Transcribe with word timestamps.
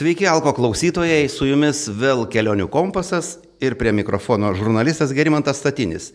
Sveiki, 0.00 0.24
Alko 0.24 0.54
klausytojai, 0.56 1.26
su 1.28 1.44
jumis 1.44 1.82
vėl 1.92 2.22
kelionių 2.32 2.70
kompasas 2.72 3.34
ir 3.60 3.74
prie 3.76 3.90
mikrofono 3.92 4.54
žurnalistas 4.56 5.10
Gerimantas 5.12 5.58
Statinis. 5.60 6.06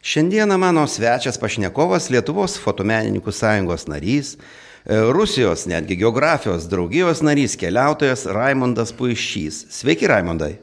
Šiandieną 0.00 0.56
mano 0.62 0.86
svečias 0.88 1.36
pašnekovas 1.42 2.06
Lietuvos 2.08 2.54
fotomenininkų 2.56 3.34
sąjungos 3.36 3.84
narys, 3.92 4.30
e, 4.38 4.96
Rusijos 5.12 5.66
netgi 5.68 5.98
geografijos 6.00 6.64
draugijos 6.72 7.20
narys, 7.20 7.58
keliautojas 7.60 8.24
Raimondas 8.32 8.94
Puišys. 8.96 9.66
Sveiki, 9.76 10.08
Raimondai. 10.08 10.54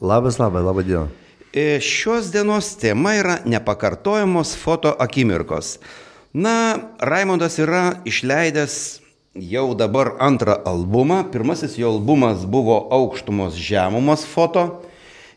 Labas, 0.00 0.40
labai, 0.40 0.64
laba 0.64 0.80
diena. 0.80 1.10
E, 1.52 1.76
šios 1.84 2.32
dienos 2.32 2.72
tema 2.80 3.18
yra 3.20 3.36
nepakartojamos 3.44 4.56
foto 4.56 4.96
akimirkos. 4.96 5.76
Na, 6.32 6.56
Raimondas 7.04 7.60
yra 7.60 8.00
išleidęs 8.08 8.99
jau 9.34 9.74
dabar 9.74 10.16
antrą 10.18 10.58
albumą. 10.64 11.24
Pirmasis 11.30 11.78
jo 11.78 11.92
albumas 11.94 12.44
buvo 12.44 12.88
Aukštumos 12.90 13.54
žemumos 13.54 14.24
foto. 14.26 14.82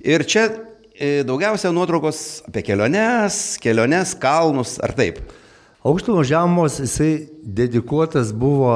Ir 0.02 0.26
čia 0.26 0.50
e, 0.98 1.24
daugiausia 1.24 1.72
nuotraukos 1.72 2.44
apie 2.48 2.64
keliones, 2.66 3.58
keliones, 3.62 4.16
kalnus, 4.18 4.80
ar 4.84 4.96
taip? 4.98 5.22
Aukštumos 5.86 6.28
žemumos 6.28 6.80
jisai 6.82 7.30
dedikuotas 7.44 8.34
buvo 8.34 8.74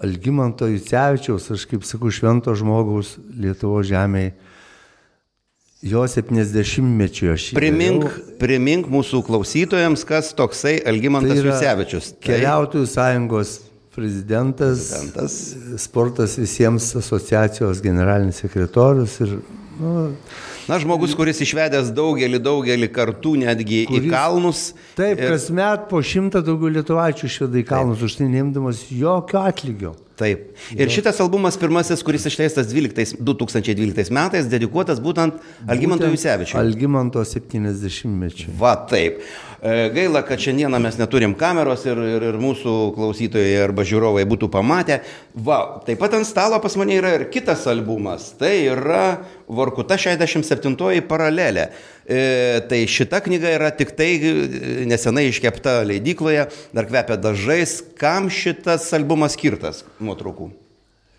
Algymanto 0.00 0.64
Jucevičiaus, 0.70 1.50
aš 1.52 1.66
kaip 1.68 1.84
sakau, 1.84 2.08
švento 2.08 2.54
žmogaus 2.56 3.18
Lietuvo 3.36 3.82
žemėje. 3.84 4.32
Jo 5.84 6.04
70-mečio 6.08 7.34
aš. 7.34 7.50
Primink, 7.56 8.04
primink 8.40 8.88
mūsų 8.92 9.22
klausytojams, 9.24 10.04
kas 10.08 10.32
toksai 10.36 10.78
Algymantas 10.88 11.38
tai 11.40 11.44
Jucevičius. 11.46 12.10
Tai 12.16 12.24
keliautojų 12.26 12.88
sąjungos 12.88 13.54
prezidentas, 13.94 14.90
prezidentas, 14.90 15.56
sportas 15.82 16.36
visiems 16.38 16.94
asociacijos 16.96 17.82
generalinis 17.82 18.42
sekretorius 18.44 19.18
ir 19.20 19.38
nu, 19.80 20.12
Na, 20.70 20.76
žmogus, 20.78 21.16
kuris 21.18 21.40
išvedęs 21.42 21.88
daugelį, 21.96 22.38
daugelį 22.46 22.88
kartų 22.94 23.32
netgi 23.40 23.80
kuris, 23.88 24.04
į 24.06 24.12
kalnus. 24.12 24.60
Taip, 24.94 25.18
ir... 25.18 25.32
kasmet 25.32 25.88
po 25.90 25.98
šimtą 25.98 26.44
daugiau 26.46 26.70
lietuvaičių 26.76 27.26
išveda 27.26 27.58
į 27.58 27.64
kalnus, 27.72 28.04
už 28.06 28.20
tai 28.20 28.28
neimdamas 28.30 28.84
jokio 28.94 29.42
atlygio. 29.50 29.96
Taip. 30.20 30.50
Ir 30.76 30.84
jo. 30.84 30.92
šitas 30.98 31.20
albumas 31.24 31.56
pirmasis, 31.56 32.02
kuris 32.04 32.26
išleistas 32.28 32.68
12, 32.68 33.16
2012 33.24 34.12
metais, 34.12 34.48
dedikuotas 34.52 35.00
būtent 35.00 35.38
Algymanto 35.64 36.10
Jusevičiui. 36.12 36.58
Algymanto 36.60 37.24
70-mečiui. 37.24 38.52
Va 38.60 38.74
taip. 38.90 39.22
E, 39.60 39.88
gaila, 39.94 40.20
kad 40.28 40.40
šiandieną 40.40 40.80
mes 40.80 40.96
neturim 41.00 41.32
kameros 41.40 41.86
ir, 41.88 41.98
ir, 42.16 42.26
ir 42.30 42.38
mūsų 42.40 42.74
klausytojai 42.96 43.58
arba 43.64 43.84
žiūrovai 43.88 44.26
būtų 44.28 44.50
pamatę. 44.52 45.00
Va, 45.32 45.58
taip 45.88 46.00
pat 46.00 46.18
ant 46.20 46.28
stalo 46.28 46.60
pas 46.60 46.76
mane 46.80 47.00
yra 47.00 47.14
ir 47.16 47.26
kitas 47.32 47.64
albumas. 47.70 48.34
Tai 48.40 48.52
yra 48.74 49.04
Vorkuta 49.50 49.96
67 50.00 50.59
paralelė. 51.08 51.70
E, 52.10 52.60
tai 52.68 52.82
šita 52.90 53.20
knyga 53.22 53.54
yra 53.54 53.70
tik 53.70 53.94
tai 53.96 54.10
e, 54.18 54.34
nesenai 54.90 55.28
iškepta 55.30 55.80
leidykloje, 55.86 56.48
dar 56.74 56.88
kvepia 56.90 57.16
dažais. 57.16 57.78
Kam 57.96 58.28
šitas 58.28 58.90
albumas 58.96 59.38
skirtas 59.38 59.84
nuotraukų? 60.02 60.50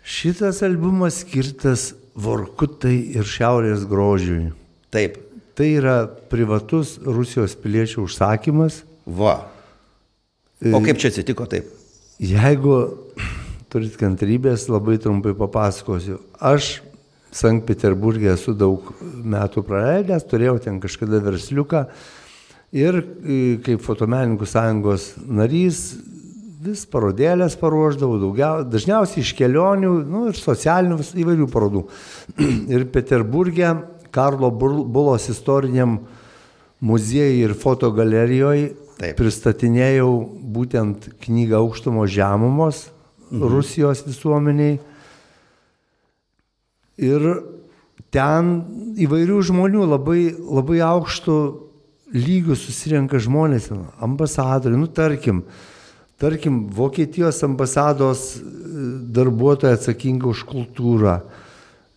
Šitas 0.04 0.62
albumas 0.66 1.22
skirtas 1.22 1.92
Vorkutai 2.12 2.98
ir 3.16 3.24
Šiaurės 3.24 3.86
grožiui. 3.88 4.50
Taip, 4.92 5.16
Tai 5.52 5.68
yra 5.68 5.96
privatus 6.32 6.94
Rusijos 7.04 7.52
piliečių 7.60 8.06
užsakymas. 8.06 8.80
Va. 9.04 9.34
O 10.72 10.80
kaip 10.80 11.00
čia 11.00 11.10
atsitiko 11.12 11.44
taip? 11.50 11.66
Jeigu 12.22 12.76
turit 13.72 13.98
kantrybės, 14.00 14.64
labai 14.72 14.96
trumpai 15.02 15.34
papasakosiu. 15.36 16.22
Aš 16.40 16.78
Sankt 17.32 17.66
Peterburgė 17.68 18.34
esu 18.34 18.52
daug 18.56 18.90
metų 19.00 19.64
praleidęs, 19.64 20.26
turėjau 20.28 20.58
ten 20.60 20.80
kažkada 20.82 21.22
versliuką 21.24 21.86
ir 22.76 22.98
e, 23.00 23.38
kaip 23.64 23.84
fotomenininkų 23.84 24.48
sąjungos 24.48 25.12
narys 25.24 25.82
vis 26.62 26.84
parodėlės 26.86 27.56
paruoždavau, 27.58 28.20
daugiau, 28.22 28.62
dažniausiai 28.68 29.24
iš 29.24 29.32
kelionių 29.38 29.94
nu, 30.06 30.26
ir 30.30 30.38
socialinių 30.38 31.00
įvairių 31.24 31.48
parodų. 31.50 31.86
ir 32.74 32.86
Peterburgė 32.92 33.74
Karlo 34.12 34.52
Bulos 34.52 35.26
istoriniam 35.32 35.98
muziejui 36.84 37.46
ir 37.48 37.56
fotogalerijoje 37.58 38.72
pristatinėjau 39.18 40.10
būtent 40.54 41.08
knygą 41.24 41.58
Aukštumo 41.62 42.06
žemumos 42.06 42.86
mhm. 43.30 43.46
Rusijos 43.50 44.04
visuomeniai. 44.06 44.78
Ir 47.00 47.26
ten 48.12 48.50
įvairių 49.00 49.38
žmonių 49.48 49.86
labai, 49.88 50.32
labai 50.36 50.82
aukštų 50.84 51.36
lygių 52.12 52.56
susirenka 52.58 53.20
žmonės, 53.22 53.70
ambasadoriai, 54.04 54.80
nu 54.80 54.88
tarkim, 54.92 55.42
tarkim, 56.20 56.66
Vokietijos 56.76 57.40
ambasados 57.46 58.36
e, 58.36 58.42
darbuotojai 59.16 59.78
atsakinga 59.78 60.28
už 60.32 60.44
kultūrą, 60.50 61.22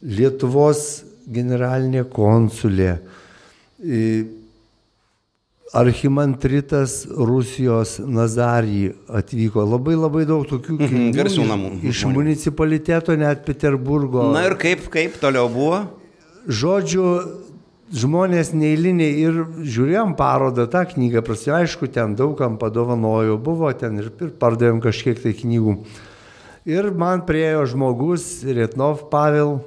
Lietuvos 0.05 1.03
generalinė 1.27 2.05
konsulė, 2.13 2.99
archimantritas 5.75 7.01
Rusijos 7.11 7.97
Nazarį 7.99 8.93
atvyko. 9.19 9.65
Labai 9.67 9.97
labai 9.97 10.23
daug 10.27 10.45
tokių 10.47 10.77
mhm, 10.79 11.09
garsių 11.15 11.47
namų. 11.49 11.71
Iš 11.83 12.03
žmonių. 12.03 12.19
municipaliteto 12.19 13.15
net 13.19 13.43
Peterburgo. 13.47 14.29
Na 14.35 14.45
ir 14.47 14.55
kaip, 14.61 14.87
kaip 14.93 15.17
toliau 15.21 15.49
buvo? 15.51 15.81
Žodžiu, 16.45 17.05
žmonės 17.93 18.53
neįliniai 18.55 19.21
ir 19.25 19.39
žiūrėjom 19.65 20.15
parodą, 20.17 20.67
tą 20.71 20.85
knygą, 20.93 21.23
prasi, 21.25 21.51
aišku, 21.53 21.89
ten 21.93 22.15
daugam 22.17 22.59
padovanojo, 22.61 23.37
buvo 23.41 23.71
ten 23.77 23.99
ir, 24.01 24.11
ir 24.21 24.33
pardavėm 24.39 24.81
kažkiek 24.83 25.19
tai 25.21 25.35
knygų. 25.37 25.79
Ir 26.65 26.89
man 26.97 27.25
priejo 27.27 27.65
žmogus, 27.69 28.41
Rietnov 28.45 29.05
Pavel, 29.11 29.59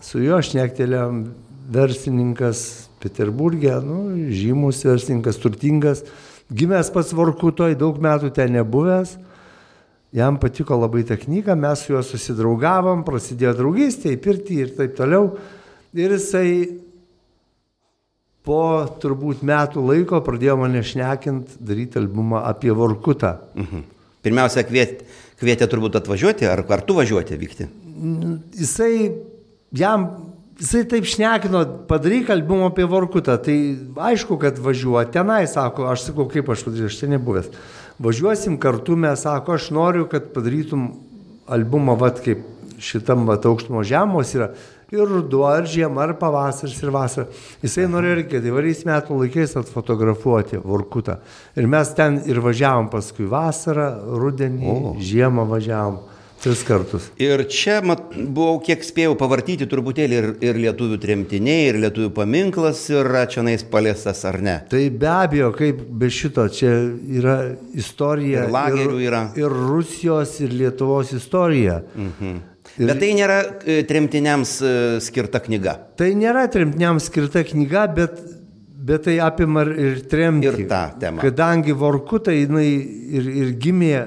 su 0.00 0.22
juo 0.22 0.38
šnektelėm 0.40 1.26
verslininkas 1.70 2.89
Peterburgė, 3.00 3.78
nu, 3.84 4.28
žymus 4.34 4.82
verslininkas, 4.84 5.40
turtingas, 5.40 6.04
gimęs 6.52 6.92
pats 6.94 7.14
Vorkutoj, 7.16 7.76
daug 7.80 8.00
metų 8.02 8.32
ten 8.36 8.52
nebuvęs. 8.58 9.16
Jam 10.16 10.40
patiko 10.42 10.74
labai 10.74 11.04
ta 11.06 11.14
knyga, 11.14 11.54
mes 11.54 11.84
su 11.84 11.92
juo 11.92 12.02
susidraugavom, 12.02 13.04
prasidėjo 13.06 13.54
draugystė, 13.60 14.16
pirti 14.18 14.58
ir 14.64 14.72
taip 14.74 14.96
toliau. 14.98 15.36
Ir 15.94 16.16
jisai 16.16 16.50
po 18.46 18.60
turbūt 19.02 19.44
metų 19.46 19.84
laiko 19.86 20.20
pradėjo 20.26 20.56
mane 20.60 20.82
šnekint 20.86 21.56
daryti 21.62 22.00
albumą 22.00 22.42
apie 22.48 22.74
Vorkutą. 22.74 23.36
Mhm. 23.54 23.86
Pirmiausia, 24.20 24.64
kvietė, 24.68 25.06
kvietė 25.40 25.68
turbūt 25.70 25.96
atvažiuoti 26.00 26.48
ar 26.50 26.60
kartu 26.68 26.98
važiuoti 26.98 27.38
vykti? 27.40 27.68
Jisai 28.58 28.92
jam, 29.76 30.08
jisai 30.60 30.84
taip 30.88 31.08
šnekino, 31.08 31.64
padaryk 31.88 32.30
albumą 32.32 32.70
apie 32.70 32.86
Vorkutą, 32.88 33.36
tai 33.40 33.56
aišku, 34.10 34.38
kad 34.40 34.60
važiuoja 34.60 35.08
tenai, 35.12 35.42
sako, 35.50 35.88
aš 35.90 36.10
sakau, 36.10 36.28
kaip 36.30 36.50
aš 36.52 36.66
padarysiu, 36.66 36.90
aš 36.90 36.98
čia 37.00 37.12
nebuvęs. 37.14 37.52
Važiuosim 38.00 38.58
kartu, 38.60 38.96
mes 38.96 39.24
sako, 39.24 39.56
aš 39.56 39.70
noriu, 39.76 40.06
kad 40.10 40.30
padarytum 40.34 40.90
albumą, 41.50 41.96
vat 42.00 42.20
kaip 42.24 42.44
šitam 42.80 43.26
vat 43.28 43.44
aukštumo 43.44 43.82
žemos 43.84 44.30
yra 44.36 44.52
ir 44.90 45.06
ruduo, 45.06 45.44
ar 45.46 45.66
žiema, 45.70 46.02
ar 46.02 46.14
pavasaris, 46.18 46.78
ir 46.82 46.92
vasara. 46.94 47.28
Jisai 47.62 47.86
norėjo 47.90 48.16
irgi 48.18 48.40
įvairiais 48.50 48.82
metų 48.88 49.20
laikais 49.20 49.54
atfotografuoti 49.60 50.60
Vorkutą. 50.64 51.20
Ir 51.58 51.68
mes 51.70 51.92
ten 51.94 52.18
ir 52.26 52.40
važiavom 52.42 52.90
paskui 52.90 53.28
vasarą, 53.30 53.90
rudenį, 54.18 54.72
o. 54.72 54.94
žiemą 54.98 55.46
važiavom. 55.50 56.00
Tris 56.40 56.62
kartus. 56.64 57.10
Ir 57.20 57.42
čia 57.52 57.82
mat, 57.84 58.14
buvau, 58.16 58.56
kiek 58.64 58.80
spėjau 58.84 59.12
pavartyti 59.20 59.66
truputėlį 59.68 60.16
ir, 60.16 60.28
ir 60.40 60.60
lietuvių 60.64 60.96
tremtiniai, 61.02 61.66
ir 61.68 61.78
lietuvių 61.82 62.14
paminklas 62.16 62.80
yra 62.94 63.26
čia 63.28 63.44
nais 63.44 63.60
paliestas 63.68 64.22
ar 64.24 64.38
ne. 64.40 64.54
Tai 64.70 64.80
be 65.02 65.10
abejo, 65.12 65.50
kaip 65.58 65.82
be 66.00 66.08
šito, 66.08 66.46
čia 66.48 66.72
yra 67.20 67.34
istorija. 67.76 68.46
Ir 68.46 68.54
lagerių 68.54 68.94
ir, 68.96 69.02
yra. 69.10 69.20
Ir 69.36 69.52
Rusijos, 69.52 70.38
ir 70.40 70.54
Lietuvos 70.62 71.12
istorija. 71.18 71.82
Mhm. 71.92 72.38
Ir, 72.78 72.86
bet 72.88 73.02
tai 73.02 73.10
nėra 73.18 73.36
e, 73.44 73.80
tremtiniams 73.84 74.54
e, 74.64 74.72
skirta 75.04 75.42
knyga. 75.44 75.74
Tai 76.00 76.08
nėra 76.16 76.46
tremtiniams 76.52 77.10
skirta 77.10 77.42
knyga, 77.44 77.84
bet, 77.98 78.16
bet 78.88 79.04
tai 79.10 79.18
apima 79.20 79.66
ir 79.68 80.00
tremtį. 80.08 80.54
Ir 80.64 80.70
tą 80.70 80.80
temą. 81.02 81.20
Kadangi 81.20 81.76
Vorkutai 81.76 82.38
jinai 82.38 82.70
ir, 82.70 83.28
ir 83.42 83.52
gimė 83.60 84.06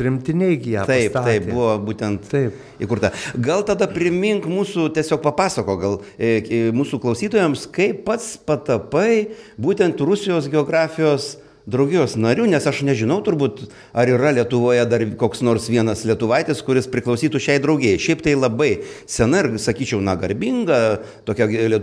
Tremtiniai 0.00 0.56
ją. 0.56 0.86
Taip, 0.88 1.12
pastatė. 1.12 1.36
taip, 1.36 1.50
buvo 1.52 1.74
būtent 1.90 2.30
taip. 2.30 2.56
įkurta. 2.80 3.12
Gal 3.36 3.64
tada 3.68 3.90
primink 3.90 4.48
mūsų, 4.48 4.88
tiesiog 4.96 5.20
papasako, 5.24 5.76
gal 5.80 6.00
e, 6.16 6.40
e, 6.40 6.62
mūsų 6.76 7.02
klausytojams, 7.02 7.68
kaip 7.74 8.04
pats 8.08 8.34
patapai 8.48 9.36
būtent 9.60 10.00
Rusijos 10.00 10.48
geografijos 10.52 11.36
draugijos 11.70 12.16
nariu, 12.16 12.46
nes 12.50 12.64
aš 12.66 12.82
nežinau 12.86 13.20
turbūt, 13.24 13.66
ar 13.96 14.10
yra 14.10 14.32
Lietuvoje 14.34 14.84
dar 14.90 15.04
koks 15.20 15.42
nors 15.46 15.68
vienas 15.70 16.04
lietuvaitis, 16.08 16.62
kuris 16.66 16.88
priklausytų 16.90 17.40
šiai 17.42 17.60
draugijai. 17.62 18.00
Šiaip 18.00 18.24
tai 18.24 18.34
labai 18.38 18.70
sena 19.10 19.42
ir, 19.44 19.52
sakyčiau, 19.62 20.00
na, 20.04 20.16
garbinga 20.20 20.80
tokia 21.28 21.48
e, 21.50 21.80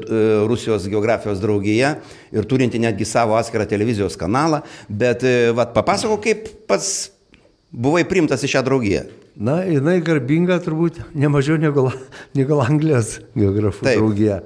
Rusijos 0.50 0.88
geografijos 0.92 1.42
draugija 1.44 1.98
ir 2.36 2.50
turinti 2.50 2.82
netgi 2.82 3.08
savo 3.08 3.38
atskirą 3.40 3.68
televizijos 3.70 4.18
kanalą, 4.20 4.64
bet, 4.90 5.24
e, 5.24 5.54
vad, 5.58 5.76
papasako, 5.78 6.20
kaip 6.26 6.50
pats 6.70 7.17
buvai 7.72 8.04
primtas 8.08 8.44
į 8.46 8.52
šią 8.56 8.64
draugiją. 8.68 9.04
Na, 9.38 9.60
jinai 9.68 10.00
garbinga 10.02 10.58
turbūt 10.66 11.02
nemažiau 11.14 11.60
negu, 11.62 11.92
negu 12.38 12.58
Anglijos 12.64 13.20
geografų 13.38 13.86
Taip. 13.86 14.00
draugija. 14.00 14.42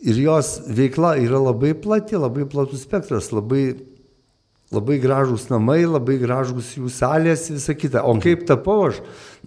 Ir 0.00 0.16
jos 0.16 0.56
veikla 0.72 1.14
yra 1.20 1.38
labai 1.44 1.74
plati, 1.78 2.16
labai 2.18 2.48
platus 2.48 2.86
spektras, 2.86 3.28
labai 3.36 3.76
labai 4.70 5.00
gražūs 5.02 5.48
namai, 5.50 5.82
labai 5.84 6.16
gražūs 6.20 6.76
jų 6.78 6.90
salės, 6.94 7.48
visa 7.50 7.74
kita. 7.74 8.04
O 8.06 8.14
kaip 8.22 8.46
tapau 8.48 8.88
aš, 8.88 9.00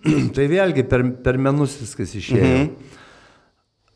tai 0.35 0.47
vėlgi 0.51 0.85
per, 0.88 1.06
per 1.23 1.39
menus 1.39 1.77
viskas 1.81 2.15
išėjo. 2.19 2.44
Mhm. 2.44 2.99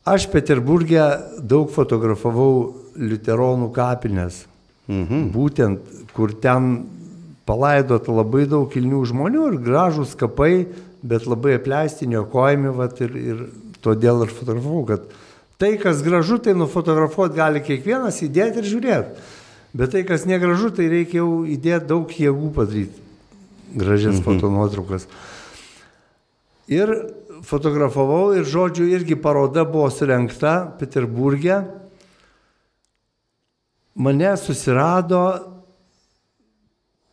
Aš 0.08 0.24
Peterburgė 0.32 1.04
daug 1.44 1.68
fotografavau 1.68 2.52
Luteronų 2.96 3.68
kapinės. 3.76 4.46
Mhm. 4.88 5.26
Būtent, 5.34 5.98
kur 6.16 6.32
ten 6.40 6.78
palaidota 7.48 8.12
labai 8.12 8.44
daug 8.50 8.68
kilnių 8.72 9.00
žmonių 9.08 9.48
ir 9.52 9.58
gražūs 9.64 10.12
kapai, 10.20 10.68
bet 11.00 11.26
labai 11.30 11.56
apleisti, 11.56 12.10
niokojami, 12.10 12.74
vat, 12.76 13.00
ir, 13.04 13.16
ir 13.16 13.42
todėl 13.84 14.26
ir 14.26 14.34
fotografavau, 14.34 14.84
kad 14.88 15.10
tai, 15.58 15.74
kas 15.80 16.04
gražu, 16.04 16.38
tai 16.44 16.54
nufotografuoti 16.58 17.38
gali 17.38 17.64
kiekvienas, 17.64 18.20
įdėti 18.26 18.62
ir 18.62 18.72
žiūrėti. 18.74 19.28
Bet 19.78 19.92
tai, 19.94 20.04
kas 20.08 20.24
negražu, 20.28 20.70
tai 20.74 20.88
reikia 20.92 21.22
jau 21.22 21.42
įdėti 21.48 21.90
daug 21.90 22.12
jėgų 22.12 22.54
padaryti 22.56 23.08
gražias 23.74 24.14
mhm. 24.14 24.22
fotonuotraukas. 24.24 25.06
Ir 26.68 26.92
fotografavau 27.44 28.32
ir 28.36 28.44
žodžiu 28.48 28.88
irgi 28.92 29.16
paroda 29.16 29.64
buvo 29.68 29.88
surinkta 29.92 30.74
Peterburgė. 30.80 31.62
Mane 33.98 34.34
susirado, 34.38 35.22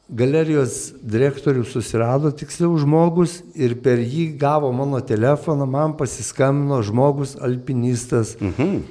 galerijos 0.09 0.93
direktorius 1.01 1.71
susirado 1.73 2.31
tiksliau 2.31 2.75
žmogus 2.77 3.39
ir 3.57 3.73
per 3.81 4.01
jį 4.01 4.35
gavo 4.37 4.69
mano 4.75 5.01
telefoną, 5.01 5.65
man 5.65 5.95
pasiskambino 5.97 6.81
žmogus 6.85 7.35
alpinistas. 7.41 8.35
Mhm. 8.41 8.83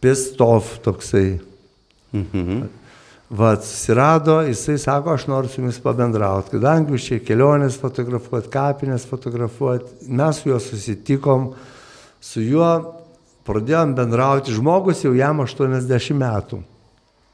Pistov 0.00 0.78
toksai. 0.84 1.40
Mhm. 2.12 2.64
Vat, 3.30 3.64
susirado, 3.64 4.42
jisai 4.46 4.78
sako, 4.78 5.14
aš 5.14 5.26
noriu 5.26 5.48
su 5.48 5.60
jumis 5.60 5.80
pabendrauti, 5.80 6.52
kadangi 6.54 6.92
jūs 6.92 7.06
čia 7.08 7.16
kelionės 7.24 7.78
fotografuot, 7.80 8.50
kapinės 8.52 9.06
fotografuot, 9.08 9.88
mes 10.06 10.38
su 10.38 10.50
juo 10.50 10.58
susitikom, 10.60 11.48
su 12.20 12.44
juo 12.44 12.68
pradėjom 13.48 13.96
bendrauti, 13.96 14.54
žmogus 14.54 15.02
jau 15.04 15.14
jam 15.16 15.40
80 15.40 16.14
metų. 16.20 16.60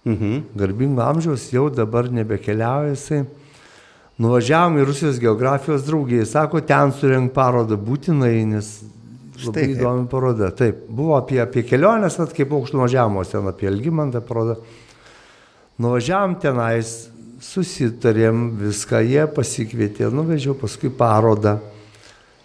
Mhm. 0.05 0.57
Garbingo 0.57 1.03
amžiaus 1.05 1.51
jau 1.53 1.69
dabar 1.71 2.09
nebekeliauja 2.11 2.95
jisai. 2.95 3.25
Nuvažiavom 4.21 4.77
į 4.81 4.85
Rusijos 4.85 5.19
geografijos 5.21 5.85
draugijai, 5.87 6.27
sako, 6.29 6.61
ten 6.61 6.93
surink 6.93 7.33
parodą 7.33 7.79
būtinai, 7.81 8.35
nes 8.49 8.69
labai 9.41 9.63
Štai, 9.65 9.77
įdomi 9.77 10.09
paroda. 10.13 10.51
Taip, 10.53 10.83
buvo 10.89 11.15
apie, 11.17 11.41
apie 11.41 11.65
keliones, 11.65 12.19
at 12.21 12.35
kaip 12.37 12.53
aukštų 12.53 12.83
važiavamos 12.83 13.33
ten, 13.33 13.49
apie 13.49 13.71
Elgimantą 13.71 14.21
parodą. 14.25 14.59
Nuvažiavam 15.81 16.37
tenais, 16.41 17.09
susitarėm 17.41 18.51
viską, 18.61 19.01
jie 19.09 19.25
pasikvietė, 19.33 20.11
nuvežiau 20.13 20.53
paskui 20.61 20.93
parodą. 20.93 21.57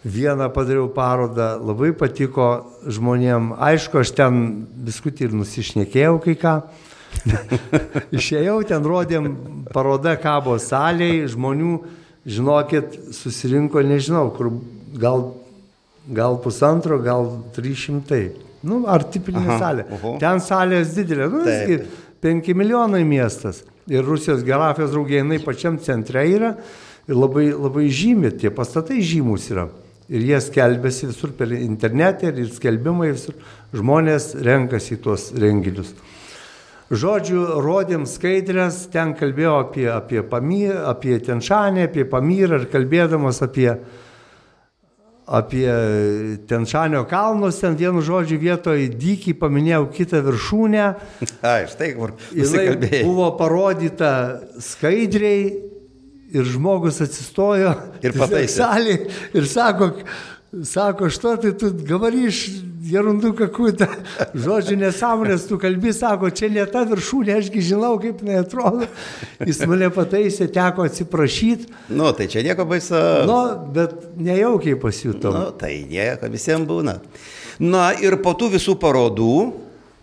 Vieną 0.06 0.48
padariau 0.54 0.88
parodą, 0.94 1.56
labai 1.60 1.90
patiko 1.98 2.48
žmonėm. 2.88 3.56
Aišku, 3.58 4.00
aš 4.00 4.14
ten 4.16 4.44
biskutį 4.86 5.28
ir 5.28 5.40
nusišnekėjau 5.42 6.20
kai 6.24 6.36
ką. 6.40 6.60
Išėjau, 8.18 8.60
ten 8.68 8.86
rodėm 8.86 9.32
parodą 9.74 10.16
kabo 10.22 10.60
salėje, 10.62 11.32
žmonių, 11.34 11.80
žinokit, 12.26 13.00
susirinko, 13.16 13.84
nežinau, 13.86 14.30
kur 14.36 14.54
gal 14.96 15.30
gal 16.08 16.38
pusantro, 16.42 17.00
gal 17.00 17.44
300. 17.56 18.32
Nu, 18.66 18.84
ar 18.90 19.06
tipinė 19.10 19.44
Aha, 19.46 19.60
salė. 19.62 19.86
Oho. 19.98 20.16
Ten 20.22 20.42
salės 20.42 20.94
didelė, 20.96 21.30
nu, 21.30 21.44
visgi 21.46 21.80
5 22.26 22.52
milijonai 22.58 23.04
miestas. 23.08 23.64
Ir 23.90 24.06
Rusijos 24.06 24.42
geografijos 24.46 24.94
draugė, 24.94 25.20
jinai 25.22 25.38
pačiam 25.44 25.78
centre 25.82 26.24
yra 26.26 26.56
ir 27.06 27.18
labai, 27.18 27.52
labai 27.54 27.86
žymi, 27.94 28.34
tie 28.42 28.50
pastatai 28.54 29.04
žymus 29.06 29.52
yra. 29.54 29.68
Ir 30.10 30.26
jie 30.26 30.40
skelbėsi 30.42 31.10
visur 31.10 31.32
per 31.38 31.54
internetą 31.54 32.30
ir 32.30 32.50
skelbimai 32.54 33.12
visur. 33.14 33.38
Žmonės 33.74 34.34
renkasi 34.46 34.98
į 34.98 35.02
tuos 35.06 35.32
renginius. 35.38 35.94
Žodžiu, 36.94 37.42
rodėm 37.66 38.04
skaidrės, 38.06 38.84
ten 38.94 39.16
kalbėjau 39.18 39.56
apie, 39.64 39.86
apie, 39.90 40.20
pamyr, 40.22 40.84
apie 40.86 41.18
Tenšanę, 41.18 41.88
apie 41.90 42.04
Pamyrą 42.06 42.60
ir 42.62 42.68
kalbėdamas 42.70 43.42
apie, 43.42 43.72
apie 45.26 45.66
Tenšanio 46.46 47.02
kalnus, 47.10 47.58
ten 47.64 47.74
vienu 47.80 48.04
žodžiu 48.06 48.38
vietoje 48.38 48.92
dykį 49.02 49.34
paminėjau 49.42 49.88
kitą 49.98 50.22
viršūnę. 50.28 50.86
A, 51.42 51.56
štai 51.72 51.90
kur 51.98 52.14
nusikalbėjai. 52.30 53.02
Buvo 53.10 53.32
parodyta 53.40 54.14
skaidriai 54.62 55.42
ir 56.36 56.54
žmogus 56.54 57.02
atsistojo 57.02 57.74
ir 58.06 58.14
pataisė. 58.14 58.60
Salį, 58.62 59.00
ir 59.34 59.50
sako, 59.50 59.90
Sako, 60.64 61.10
što 61.10 61.38
tai 61.38 61.58
tu 61.58 61.68
gavariš 61.84 62.46
gerundų 62.86 63.32
kakutą, 63.38 63.88
žodžiu 64.38 64.78
nesąmonės, 64.80 65.48
tu 65.50 65.58
kalbi, 65.62 65.94
sako, 65.96 66.30
čia 66.36 66.50
ne 66.54 66.66
ta 66.70 66.84
viršūnė, 66.88 67.38
ašgi 67.40 67.64
žinau, 67.72 67.96
kaip 68.02 68.22
jinai 68.24 68.40
atrodo. 68.44 68.88
Jis 69.48 69.62
mane 69.70 69.90
pataisė, 69.94 70.48
teko 70.54 70.86
atsiprašyti. 70.86 71.70
Nu, 71.96 72.12
tai 72.18 72.28
čia 72.32 72.44
nieko 72.46 72.68
baisu. 72.70 73.00
Nu, 73.30 73.40
bet 73.76 73.96
nejaukiai 74.22 74.78
pasijutau. 74.82 75.34
Nu, 75.34 75.46
tai 75.58 75.80
nieko, 75.90 76.30
visiems 76.34 76.68
būna. 76.70 77.00
Na 77.64 77.90
ir 78.04 78.20
po 78.24 78.36
tų 78.38 78.54
visų 78.58 78.78
parodų. 78.82 79.36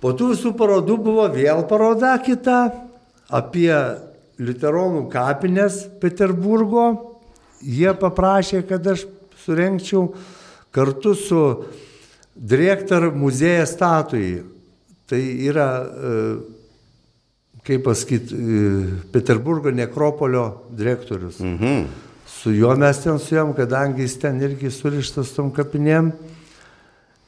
Po 0.02 0.14
tų 0.19 0.32
visų 0.32 0.55
parodų 0.58 0.99
buvo 0.99 1.29
vėl 1.31 1.62
paroda 1.70 2.17
kita 2.19 2.64
apie 3.31 3.70
Luteronų 4.43 5.06
kapinės 5.12 5.84
Peterburgo. 6.02 6.87
Jie 7.62 7.93
paprašė, 7.94 8.64
kad 8.67 8.87
aš 8.90 9.06
surenkčiau 9.44 10.08
kartu 10.75 11.12
su 11.14 11.43
direktor 12.36 13.10
muziejų 13.15 13.67
statujai. 13.69 14.43
Tai 15.08 15.20
yra, 15.20 15.69
e, 15.82 16.20
kaip 17.67 17.84
pasakyti, 17.84 18.34
e, 18.34 18.84
Peterburgo 19.12 19.70
nekropolio 19.70 20.62
direktorius. 20.70 21.41
Mhm. 21.41 21.86
Su 22.27 22.51
juo 22.51 22.74
mes 22.77 22.98
ten 22.98 23.19
suėjom, 23.20 23.55
kadangi 23.55 24.03
jis 24.03 24.17
ten 24.19 24.41
irgi 24.41 24.70
surištas 24.70 25.34
tom 25.36 25.51
kapinėm. 25.53 26.12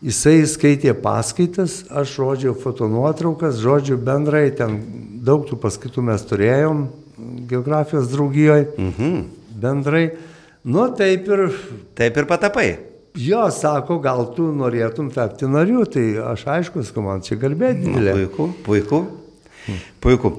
Jisai 0.04 0.42
skaitė 0.44 0.92
paskaitas, 0.92 1.84
aš 1.88 2.18
rodžiau 2.18 2.54
fotonuotraukas, 2.58 3.60
žodžiu 3.62 3.96
bendrai, 3.96 4.50
ten 4.50 4.82
daug 5.24 5.46
tų 5.48 5.56
paskaitų 5.56 6.02
mes 6.02 6.24
turėjom 6.28 6.88
geografijos 7.48 8.10
draugijoje, 8.10 8.66
mhm. 8.76 9.22
bendrai. 9.60 10.16
Nu, 10.64 10.88
taip 10.96 11.28
ir. 11.28 11.46
Taip 11.94 12.16
ir 12.16 12.26
patapai. 12.28 12.93
Jo, 13.14 13.44
sako, 13.54 14.00
gal 14.02 14.24
tu 14.34 14.48
norėtum 14.50 15.06
tapti 15.14 15.46
nariu, 15.46 15.84
tai 15.86 16.16
aš 16.18 16.48
aišku, 16.50 16.82
man 16.98 17.20
čia 17.22 17.36
garbė 17.38 17.68
didelė. 17.78 18.10
Na, 18.10 18.16
puiku, 18.18 18.46
puiku. 18.66 18.98
Puiku. 20.02 20.32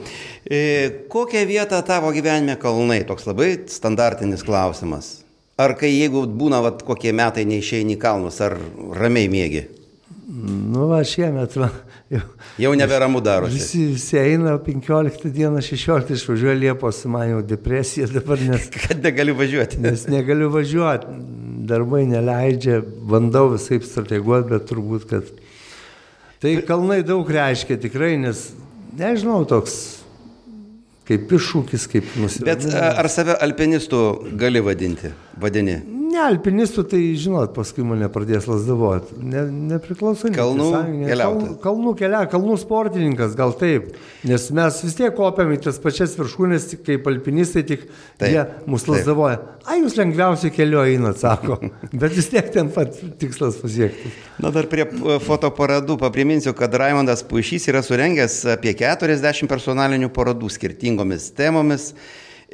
E, 0.43 0.59
kokią 1.07 1.45
vietą 1.47 1.79
tavo 1.87 2.11
gyvenime 2.11 2.57
kalnai? 2.59 3.05
Toks 3.07 3.29
labai 3.29 3.53
standartinis 3.71 4.43
klausimas. 4.43 5.21
Ar 5.55 5.71
kai 5.79 5.93
jeigu 5.93 6.25
būna 6.27 6.59
vat, 6.65 6.83
kokie 6.83 7.15
metai 7.15 7.47
neišeini 7.47 7.95
į 7.95 8.01
kalnus, 8.01 8.41
ar 8.43 8.57
ramiai 8.99 9.31
mėgi? 9.31 9.63
Nu, 10.35 10.89
va, 10.91 10.99
šiemet, 11.07 11.55
va, 11.55 11.71
jau, 12.11 12.25
jau 12.59 12.75
neberamu 12.75 13.23
daro. 13.23 13.47
Visi, 13.55 13.85
visi 13.93 14.19
eina 14.19 14.57
15 14.59 15.31
dieną, 15.31 15.63
16 15.63 16.11
išvažiuoja 16.17 16.59
Liepos, 16.59 17.05
man 17.07 17.37
jau 17.37 17.41
depresija 17.55 18.11
dabar, 18.11 18.43
nes... 18.43 18.67
Kad 18.83 18.99
negaliu 19.05 19.39
važiuoti. 19.39 19.79
Nes 19.85 20.09
negaliu 20.11 20.51
važiuoti 20.51 21.44
darbai 21.67 22.03
neleidžia, 22.09 22.81
bandau 23.09 23.49
visai 23.55 23.81
strateguoti, 23.83 24.51
bet 24.53 24.69
turbūt, 24.69 25.07
kad 25.09 25.29
tai 26.43 26.57
kalnai 26.67 27.01
daug 27.05 27.29
reiškia 27.29 27.79
tikrai, 27.81 28.15
nes 28.21 28.47
nežinau, 28.97 29.43
toks 29.49 29.77
kaip 31.05 31.29
iššūkis, 31.37 31.89
kaip 31.91 32.15
nusipelnimas. 32.17 32.71
Bet 32.71 32.97
ar 33.03 33.09
save 33.13 33.35
alpinistų 33.45 34.01
gali 34.41 34.63
vadinti? 34.65 35.13
Vadini? 35.41 35.77
Ne, 36.15 36.21
alpinistų, 36.23 36.85
tai 36.87 36.99
žinot, 37.19 37.51
paskui 37.55 37.83
mane 37.83 38.07
pradės 38.11 38.45
lasdavoti. 38.47 39.17
Ne, 39.19 39.41
nepriklauso. 39.73 40.29
Kalnų 40.31 40.67
keliautojas. 41.09 41.49
Kal, 41.49 41.57
kalnų 41.65 41.91
kelia, 41.99 42.21
kalnų 42.31 42.55
sportininkas, 42.61 43.33
gal 43.35 43.51
taip. 43.59 43.89
Nes 44.23 44.45
mes 44.55 44.77
vis 44.85 44.95
tiek 44.95 45.11
kopiam 45.17 45.51
į 45.51 45.59
tas 45.65 45.81
pačias 45.83 46.15
viršūnės, 46.15 46.69
tik 46.71 46.85
kaip 46.87 47.09
alpinistai, 47.11 47.65
tik 47.67 47.83
Taip, 48.15 48.31
jie 48.31 48.45
mus 48.71 48.87
lasdavoja. 48.87 49.41
A, 49.65 49.75
jūs 49.81 49.97
lengviausiai 49.99 50.55
keliu 50.55 50.85
einat, 50.85 51.19
sako. 51.19 51.59
Bet 52.01 52.15
vis 52.15 52.31
tiek 52.31 52.47
ten 52.53 52.71
pat 52.71 52.95
tikslas 53.19 53.59
pasiekti. 53.59 54.13
Na 54.39 54.53
dar 54.55 54.69
prie 54.71 54.85
e, 54.87 55.17
fotoparadų 55.25 55.99
papriminsiu, 55.99 56.55
kad 56.55 56.79
Raimondas 56.79 57.25
Pušys 57.27 57.67
yra 57.73 57.83
surengęs 57.83 58.45
apie 58.55 58.71
40 58.79 59.51
personalinių 59.51 60.13
parodų 60.15 60.53
skirtingomis 60.55 61.33
temomis. 61.35 61.91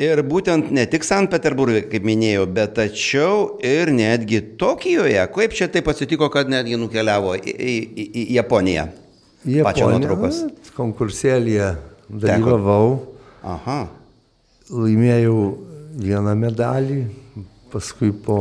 Ir 0.01 0.24
būtent 0.25 0.72
ne 0.74 0.88
tik 0.89 1.03
Sankt 1.05 1.29
Peterburgė, 1.36 1.84
kaip 1.91 2.05
minėjau, 2.08 2.48
bet 2.50 2.74
tačiau 2.79 3.60
ir 3.62 3.91
netgi 3.93 4.39
Tokijoje. 4.58 5.22
Kaip 5.36 5.53
čia 5.53 5.67
taip 5.70 5.91
atsitiko, 5.91 6.29
kad 6.34 6.50
netgi 6.50 6.79
nukeliavo 6.81 7.36
į, 7.38 7.51
į, 7.53 7.75
į, 8.08 8.24
Japoniją? 8.39 8.88
Pačio 9.67 9.89
nuotraukos. 9.91 10.39
Konkursėlėje 10.74 11.67
dalyvavau, 12.10 12.96
Aha. 13.46 13.84
laimėjau 14.74 15.36
vieną 16.01 16.34
medalį, 16.39 17.01
paskui 17.74 18.10
po 18.25 18.39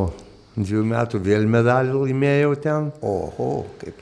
dviejų 0.57 0.85
metų 0.95 1.21
vėl 1.25 1.45
medalį 1.50 1.99
laimėjau 2.07 2.55
ten. 2.64 2.88
Oho, 3.05 3.50
kaip. 3.83 4.00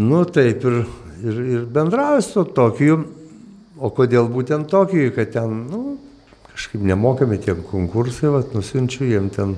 Nu 0.00 0.22
taip 0.24 0.64
ir, 0.70 0.78
ir, 1.20 1.42
ir 1.58 1.68
bendrauju 1.68 2.24
su 2.24 2.46
Tokiju. 2.56 2.96
O 3.82 3.90
kodėl 3.92 4.28
būtent 4.30 4.70
Tokijui, 4.70 5.10
kad 5.12 5.32
ten, 5.34 5.66
nu, 5.68 5.82
kažkaip 6.54 6.82
nemokami 6.82 7.38
tie 7.38 7.54
konkursai, 7.54 8.30
vat, 8.30 8.54
nusinčiu 8.54 9.08
jiem 9.08 9.30
ten 9.30 9.56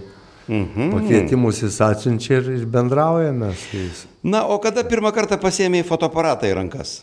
Mhm. 0.49 0.91
pakvietimus 0.93 1.63
jis 1.63 1.79
atsiunčia 1.81 2.37
ir, 2.37 2.51
ir 2.53 2.67
bendraujame 2.67 3.55
su 3.57 3.77
jais. 3.79 4.05
Na, 4.23 4.43
o 4.47 4.59
kada 4.61 4.85
pirmą 4.85 5.09
kartą 5.17 5.39
pasėmė 5.41 5.81
fotoaparatą 5.89 6.45
į 6.51 6.55
rankas? 6.59 6.99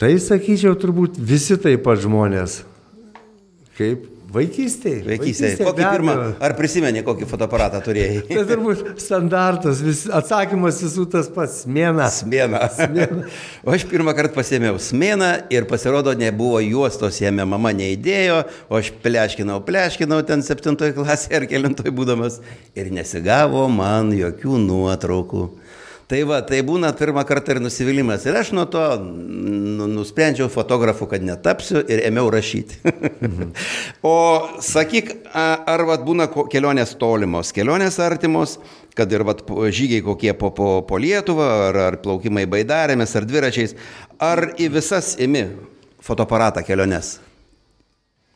Tai 0.00 0.12
sakyčiau, 0.20 0.76
turbūt 0.76 1.16
visi 1.16 1.56
taip 1.56 1.82
pat 1.84 1.98
žmonės. 2.00 2.62
Kaip 3.78 4.04
vaikystėje. 4.34 5.02
Vaikystėje. 5.06 5.58
Kokį 5.66 5.84
pirmą, 5.84 6.14
ar 6.42 6.54
prisimeni, 6.58 7.02
kokį 7.06 7.28
fotoaparatą 7.30 7.80
turėjai? 7.84 8.22
Tai 8.30 8.44
turbūt 8.48 8.84
standartas, 9.02 9.82
vis, 9.84 10.04
atsakymas 10.20 10.80
visų 10.84 11.06
tas 11.12 11.30
pats- 11.34 11.64
mėna. 11.76 12.08
Smėną. 12.12 12.62
O 13.66 13.74
aš 13.74 13.84
pirmą 13.90 14.14
kartą 14.16 14.34
pasėmiau 14.38 14.78
smėną 14.80 15.30
ir 15.52 15.66
pasirodo 15.70 16.12
nebuvo 16.16 16.60
juostos 16.64 17.18
jame, 17.20 17.44
mama 17.48 17.72
neįdėjo, 17.76 18.42
o 18.70 18.78
aš 18.78 18.92
pleškinau, 19.04 19.60
pleškinau 19.66 20.20
ten 20.26 20.44
septintoje 20.46 20.94
klasėje 20.96 21.42
ar 21.42 21.48
kelintoje 21.50 21.92
būdamas 21.94 22.40
ir 22.78 22.90
nesigavo 22.94 23.66
man 23.72 24.14
jokių 24.16 24.60
nuotraukų. 24.64 25.44
Tai 26.10 26.24
va, 26.26 26.40
tai 26.42 26.58
būna 26.66 26.88
pirmą 26.98 27.22
kartą 27.22 27.54
ir 27.54 27.60
nusivylimas. 27.62 28.24
Ir 28.26 28.34
aš 28.40 28.48
nuo 28.56 28.64
to 28.66 28.82
nu, 28.98 29.86
nusprendžiau 29.92 30.48
fotografu, 30.50 31.06
kad 31.06 31.22
netapsiu 31.22 31.84
ir 31.86 32.02
ėmiau 32.08 32.32
rašyti. 32.34 32.80
o 34.10 34.16
sakyk, 34.66 35.12
ar 35.30 35.84
vat, 35.86 36.02
būna 36.02 36.26
kelionės 36.50 36.96
tolimos, 36.98 37.54
kelionės 37.54 38.00
artimos, 38.02 38.56
kad 38.98 39.14
ir 39.14 39.22
vat, 39.28 39.44
žygiai 39.46 40.02
kokie 40.02 40.34
po, 40.34 40.50
po, 40.56 40.72
po 40.88 40.98
Lietuvą, 40.98 41.46
ar, 41.68 41.80
ar 41.92 42.00
plaukimai 42.02 42.42
baidarėmis, 42.50 43.14
ar 43.14 43.30
dviračiais, 43.30 43.78
ar 44.18 44.48
į 44.58 44.66
visas 44.80 45.14
imi 45.22 45.46
fotoaparatą 46.02 46.66
keliones? 46.66 47.20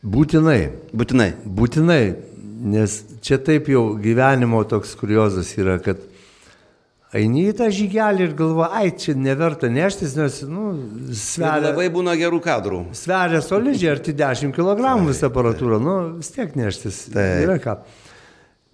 Būtinai. 0.07 0.61
Būtinai. 0.95 1.33
Būtinai, 1.43 2.03
nes 2.71 3.01
čia 3.25 3.43
taip 3.43 3.67
jau 3.75 3.89
gyvenimo 3.99 4.63
toks 4.71 4.95
kuriozas 5.01 5.57
yra, 5.59 5.81
kad 5.83 6.14
eini 7.15 7.47
į 7.51 7.55
tą 7.59 7.69
žygelį 7.73 8.27
ir 8.29 8.33
galvo, 8.39 8.65
ai, 8.67 8.89
čia 8.99 9.15
neverta 9.19 9.71
neštis, 9.73 10.17
nes, 10.19 10.41
nu, 10.51 10.73
Ir 11.09 11.19
sveria, 11.19 11.71
labai 11.71 11.87
būna 11.95 12.17
gerų 12.19 12.41
kadrų. 12.45 12.81
sveria 12.97 13.43
solidžiai, 13.45 13.93
arti 13.95 14.15
10 14.19 14.55
kg 14.57 14.95
visą 15.07 15.31
aparatūrą, 15.31 15.79
nu, 15.83 15.95
vis 16.19 16.33
tiek 16.35 16.57
neštis. 16.59 17.05
Taip. 17.15 17.45
Yra 17.47 17.59
ką. 17.63 17.77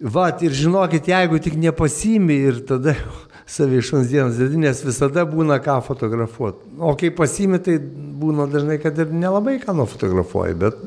Vat, 0.01 0.41
ir 0.41 0.55
žinokit, 0.57 1.05
jeigu 1.11 1.37
tik 1.37 1.59
nepasimi 1.61 2.39
ir 2.49 2.63
tada 2.65 2.95
savišons 3.55 4.09
dienos 4.09 4.39
dedi, 4.41 4.57
nes 4.57 4.81
visada 4.85 5.27
būna 5.29 5.59
ką 5.61 5.77
fotografuoti. 5.85 6.73
O 6.81 6.95
kai 6.97 7.11
pasimi, 7.13 7.59
tai 7.61 7.77
būna 7.77 8.47
dažnai, 8.49 8.79
kad 8.81 8.97
ir 8.97 9.13
nelabai 9.13 9.59
ką 9.61 9.75
nufotografuoji, 9.77 10.57
bet, 10.63 10.81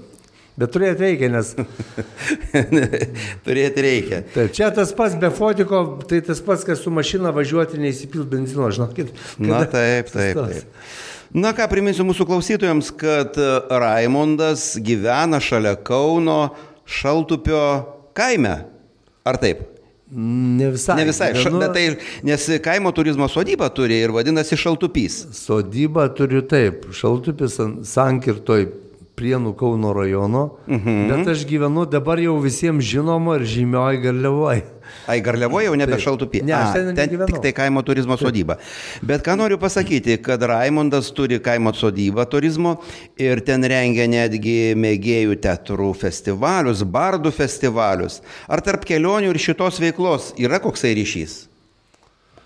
bet 0.61 0.75
turėti 0.75 1.05
reikia, 1.07 1.31
nes 1.35 1.55
Turėti 3.47 3.85
reikia. 3.85 4.21
Taip, 4.35 4.53
čia 4.57 4.71
tas 4.75 4.93
pats 4.97 5.17
be 5.21 5.31
fotiko, 5.35 5.83
tai 6.09 6.21
tas 6.27 6.43
pats, 6.45 6.65
kas 6.67 6.83
su 6.85 6.93
mašina 6.95 7.33
važiuoti 7.35 7.81
neįsipilt 7.83 8.31
benzino, 8.31 8.71
žinokit. 8.75 9.13
Na 9.39 9.65
kada 9.65 9.73
taip, 9.75 10.15
taip, 10.15 10.39
sustos. 10.39 10.63
taip. 10.63 11.03
Na 11.35 11.51
ką, 11.51 11.67
priminsiu 11.67 12.07
mūsų 12.07 12.29
klausytojams, 12.29 12.93
kad 12.95 13.35
e, 13.43 13.51
Raimondas 13.83 14.77
gyvena 14.79 15.41
šalia 15.43 15.75
Kauno 15.83 16.53
Šaltupio 16.87 17.65
kaime. 18.15 18.61
Ar 19.27 19.41
taip? 19.43 19.65
Ne 20.15 20.69
visai. 20.71 20.95
Ne 21.01 21.09
visai, 21.09 21.33
ša, 21.35 21.51
bet 21.59 21.73
tai, 21.75 21.85
nes 22.23 22.45
kaimo 22.63 22.93
turizmo 22.95 23.27
sodyba 23.33 23.67
turi 23.75 23.99
ir 24.05 24.13
vadinasi 24.15 24.55
Šaltupys. 24.61 25.17
Sodybą 25.35 26.07
turiu 26.15 26.45
taip, 26.47 26.85
šaltupis 26.95 27.59
sankirtoj 27.89 28.69
Prienų 29.15 29.53
Kauno 29.55 29.93
rajono, 29.95 30.45
mhm. 30.67 31.05
bet 31.11 31.29
aš 31.37 31.45
gyvenu 31.47 31.85
dabar 31.87 32.19
jau 32.19 32.35
visiems 32.43 32.83
žinomo 32.83 33.37
ir 33.39 33.45
žymioji 33.47 34.03
garliavoj. 34.03 34.65
Ai, 35.07 35.21
Garliavoje 35.21 35.69
jau 35.69 35.75
nebe 35.77 35.95
Taip. 35.95 36.03
Šaltupy. 36.05 36.41
Ne, 36.45 36.55
aš 36.57 36.75
ten 36.75 36.91
ten 36.95 37.09
negyvenau. 37.09 37.29
tik 37.29 37.41
tai 37.43 37.53
kaimo 37.57 37.83
turizmo 37.85 38.17
sodyba. 38.21 38.57
Bet 39.03 39.25
ką 39.25 39.37
noriu 39.41 39.59
pasakyti, 39.61 40.17
kad 40.23 40.43
Raimondas 40.43 41.11
turi 41.17 41.39
kaimo 41.45 41.73
sodybą 41.77 42.27
turizmo 42.31 42.77
ir 43.21 43.41
ten 43.45 43.65
rengia 43.65 44.07
netgi 44.11 44.75
mėgėjų 44.79 45.39
teatrų 45.45 45.91
festivalius, 45.99 46.85
bardų 46.85 47.33
festivalius. 47.35 48.21
Ar 48.49 48.65
tarp 48.65 48.85
kelionių 48.89 49.33
ir 49.33 49.41
šitos 49.41 49.81
veiklos 49.83 50.33
yra 50.41 50.61
koksai 50.65 50.95
ryšys? 50.97 51.45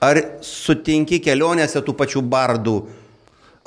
Ar 0.02 0.20
sutinki 0.46 1.18
kelionėse 1.22 1.82
tų 1.82 1.94
pačių 1.98 2.22
bardų, 2.22 2.76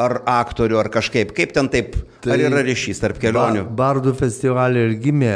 ar 0.01 0.19
aktorių, 0.29 0.79
ar 0.81 0.91
kažkaip? 0.93 1.33
Kaip 1.37 1.55
ten 1.55 1.69
taip? 1.73 1.95
Tai 2.21 2.35
ar 2.35 2.45
yra 2.49 2.61
ryšys 2.65 3.01
tarp 3.03 3.21
kelionių? 3.21 3.65
Ba 3.69 3.91
bardų 3.91 4.15
festivalė 4.19 4.89
ir 4.89 4.99
gimė 5.03 5.35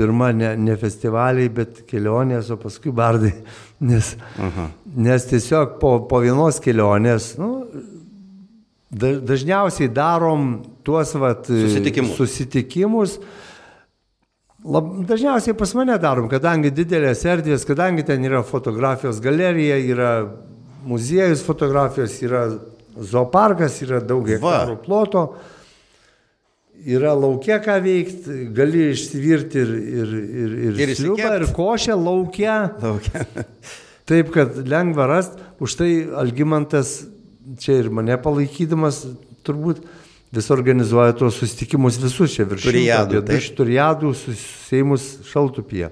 pirma 0.00 0.30
ne, 0.32 0.54
ne 0.56 0.76
festivaliai, 0.80 1.50
bet 1.52 1.82
kelionės, 1.90 2.50
o 2.54 2.56
paskui 2.60 2.92
bardai. 2.94 3.34
Nes, 3.90 4.12
Aha. 4.36 4.66
nes 4.92 5.24
tiesiog 5.24 5.78
po, 5.80 5.94
po 6.04 6.18
vienos 6.20 6.58
kelionės, 6.60 7.30
nu, 7.40 7.62
da, 8.92 9.14
dažniausiai 9.30 9.88
darom 9.96 10.50
tuos 10.84 11.14
vat, 11.16 11.48
Susitikimus. 11.48 12.18
susitikimus. 12.18 13.14
Lab, 14.68 14.90
dažniausiai 15.08 15.56
pas 15.56 15.72
mane 15.78 15.96
darom, 16.02 16.28
kadangi 16.28 16.74
didelės 16.76 17.24
erdvės, 17.24 17.64
kadangi 17.64 18.04
ten 18.04 18.28
yra 18.28 18.42
fotografijos 18.44 19.22
galerija, 19.24 19.80
yra 19.80 20.10
muziejus 20.84 21.40
fotografijos, 21.46 22.18
yra 22.20 22.44
zooparkas, 23.00 23.80
yra 23.84 24.00
daug 24.04 24.28
hektarų 24.28 24.76
ploto 24.84 25.24
yra 26.80 27.12
laukia 27.12 27.58
ką 27.60 27.76
veikti, 27.84 28.36
gali 28.56 28.86
išsivirti 28.94 29.60
ir, 29.60 29.70
ir, 29.76 30.12
ir, 30.16 30.52
ir, 30.70 30.78
Ir 30.80 30.92
išsikept. 30.94 31.34
ir 31.36 31.46
košę 31.56 31.96
laukia. 31.98 32.54
Laukia. 32.80 33.26
Taip, 34.08 34.30
kad 34.34 34.56
lengva 34.66 35.06
rast. 35.10 35.36
Už 35.60 35.74
tai 35.76 35.90
Algymantas 36.16 37.02
čia 37.60 37.76
ir 37.82 37.90
mane 37.92 38.16
palaikydamas 38.16 39.02
turbūt 39.44 39.82
vis 40.32 40.48
organizuoja 40.54 41.12
tuos 41.18 41.36
susitikimus 41.42 41.98
visus 42.00 42.32
čia 42.32 42.46
virš 42.48 42.64
Turiadų, 42.70 43.20
taip. 43.20 43.30
virš 43.34 43.48
turiadų 43.58 44.12
susėjimus 44.16 45.06
šaltupyje. 45.28 45.90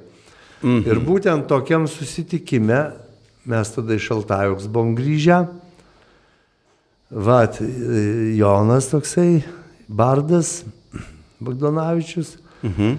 Mhm. 0.62 0.82
Ir 0.88 1.00
būtent 1.04 1.46
tokiam 1.50 1.84
susitikime 1.90 2.80
mes 3.48 3.70
tada 3.76 3.94
iš 3.98 4.08
Šaltajoks 4.08 4.66
buvom 4.72 4.94
grįžę. 4.98 5.42
Vat, 7.10 7.60
e, 7.60 8.34
Jonas 8.36 8.86
toksai, 8.90 9.42
Bardas, 9.88 10.64
Bagdonavičius. 11.40 12.36
Mhm. 12.62 12.98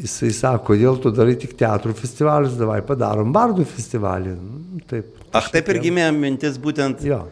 Jisai 0.00 0.30
sako, 0.32 0.70
kodėl 0.72 0.96
tu 1.02 1.10
darai 1.12 1.34
tik 1.36 1.52
teatrų 1.60 1.92
festivalius, 1.98 2.54
davai 2.56 2.80
padarom 2.88 3.32
bardų 3.34 3.66
festivalį. 3.68 4.32
Nu, 4.40 4.80
Taip. 4.88 5.10
Ach, 5.36 5.50
taip 5.52 5.68
ir 5.70 5.78
gimė 5.84 6.06
mintis 6.16 6.56
būtent 6.58 7.04
Jo. 7.04 7.26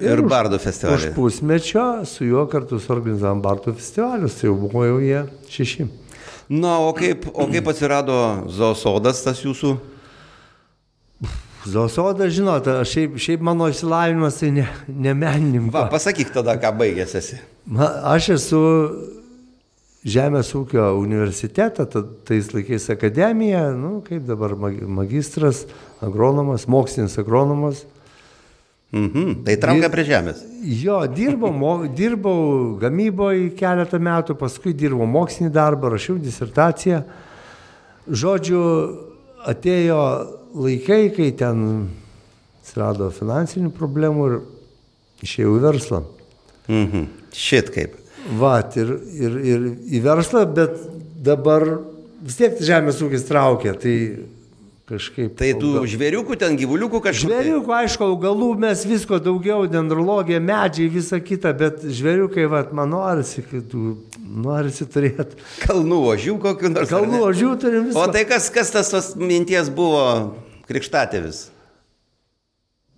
ir 0.00 0.18
už- 0.22 0.30
bardų 0.32 0.56
Už 0.56 0.62
festivalį. 0.64 1.12
pusmečio 1.14 1.84
su 2.08 2.24
juo 2.24 2.46
kartu 2.48 2.80
suorganizavom 2.80 3.42
bardų 3.44 3.74
festivalius, 3.76 4.40
tai 4.40 4.48
jau 4.48 4.56
buvo 4.56 4.82
jau 4.88 4.98
jie 5.04 5.20
šeši. 5.48 5.88
Na, 6.48 6.78
o 6.80 6.92
kaip, 6.92 7.28
o 7.34 7.46
kaip 7.46 7.68
atsirado 7.68 8.48
zoosodas 8.48 9.22
tas 9.22 9.38
jūsų? 9.44 9.76
Zosoda, 11.68 12.26
žinot, 12.32 12.66
šiaip, 12.88 13.16
šiaip 13.22 13.40
mano 13.46 13.68
išsilavinimas 13.70 14.40
tai 14.40 14.50
ne, 14.50 14.64
ne 14.88 15.14
menininkas. 15.14 15.74
Va, 15.76 15.84
pasakyk 15.92 16.32
tada, 16.34 16.56
ką 16.58 16.72
baigęs 16.80 17.14
esi. 17.20 17.38
Aš 17.78 18.32
esu 18.38 18.62
Žemės 20.02 20.48
ūkio 20.58 20.96
universitetą, 20.98 21.84
ta- 21.86 22.00
tais 22.26 22.48
laikais 22.50 22.88
akademiją, 22.90 23.68
nu, 23.78 24.00
kaip 24.02 24.24
dabar 24.26 24.56
mag- 24.58 24.80
magistras, 24.82 25.60
agronomas, 26.02 26.64
mokslinis 26.66 27.14
agronomas. 27.22 27.84
Mhm. 28.90 29.44
Tai 29.46 29.54
traukia 29.62 29.88
prie 29.94 30.02
žemės. 30.04 30.42
Jo, 30.82 30.98
dirbau, 31.06 31.52
mo, 31.54 31.86
dirbau 32.00 32.74
gamyboje 32.82 33.52
keletą 33.54 34.02
metų, 34.02 34.34
paskui 34.42 34.74
dirbau 34.74 35.06
mokslinį 35.06 35.52
darbą, 35.54 35.94
rašiau 35.94 36.18
disertaciją. 36.18 37.04
Žodžiu, 38.10 38.64
atėjo 39.46 40.02
laikai, 40.54 41.06
kai 41.14 41.30
ten 41.36 41.64
atsirado 42.62 43.10
finansinių 43.14 43.72
problemų 43.74 44.28
ir 44.30 44.36
išėjau 45.26 45.56
į 45.58 45.64
verslą. 45.66 46.02
Mhm. 46.68 47.08
Šit 47.32 47.72
kaip. 47.74 47.96
Vat, 48.38 48.76
ir, 48.78 48.92
ir, 49.18 49.38
ir 49.42 49.64
į 49.98 50.02
verslą, 50.04 50.44
bet 50.46 50.76
dabar 51.24 51.64
vis 52.22 52.38
tiek 52.38 52.60
žemės 52.62 53.00
ūkis 53.02 53.26
traukia, 53.26 53.74
tai 53.78 53.96
kažkaip. 54.92 55.34
Tai 55.38 55.50
tų 55.58 55.84
žvėriukų, 55.90 56.36
ten 56.38 56.56
gyvuliukų 56.60 57.00
kažkokių. 57.02 57.30
Žvėriukų, 57.30 57.74
aišku, 57.80 58.06
augalų 58.12 58.52
mes 58.62 58.84
visko 58.86 59.18
daugiau, 59.22 59.64
dendrologija, 59.70 60.42
medžiai, 60.42 60.90
visa 60.92 61.18
kita, 61.22 61.54
bet 61.56 61.82
žvėriukai, 61.82 62.46
vat, 62.52 62.72
man 62.76 62.92
norisi, 62.94 63.44
kad 63.46 63.66
tu 63.72 63.96
norisi 64.22 64.86
turėti. 64.88 65.40
Kalnų 65.64 65.98
ožių 66.14 66.36
kokių 66.42 66.70
nors. 66.72 66.92
Kalnų 66.92 67.24
ožių 67.30 67.50
turim 67.62 67.88
visą. 67.90 68.04
O 68.04 68.12
tai 68.14 68.24
kas, 68.28 68.48
kas 68.54 68.70
tas 68.74 68.92
tos 68.92 69.12
minties 69.18 69.70
buvo 69.72 70.04
krikštatėvis? 70.70 71.48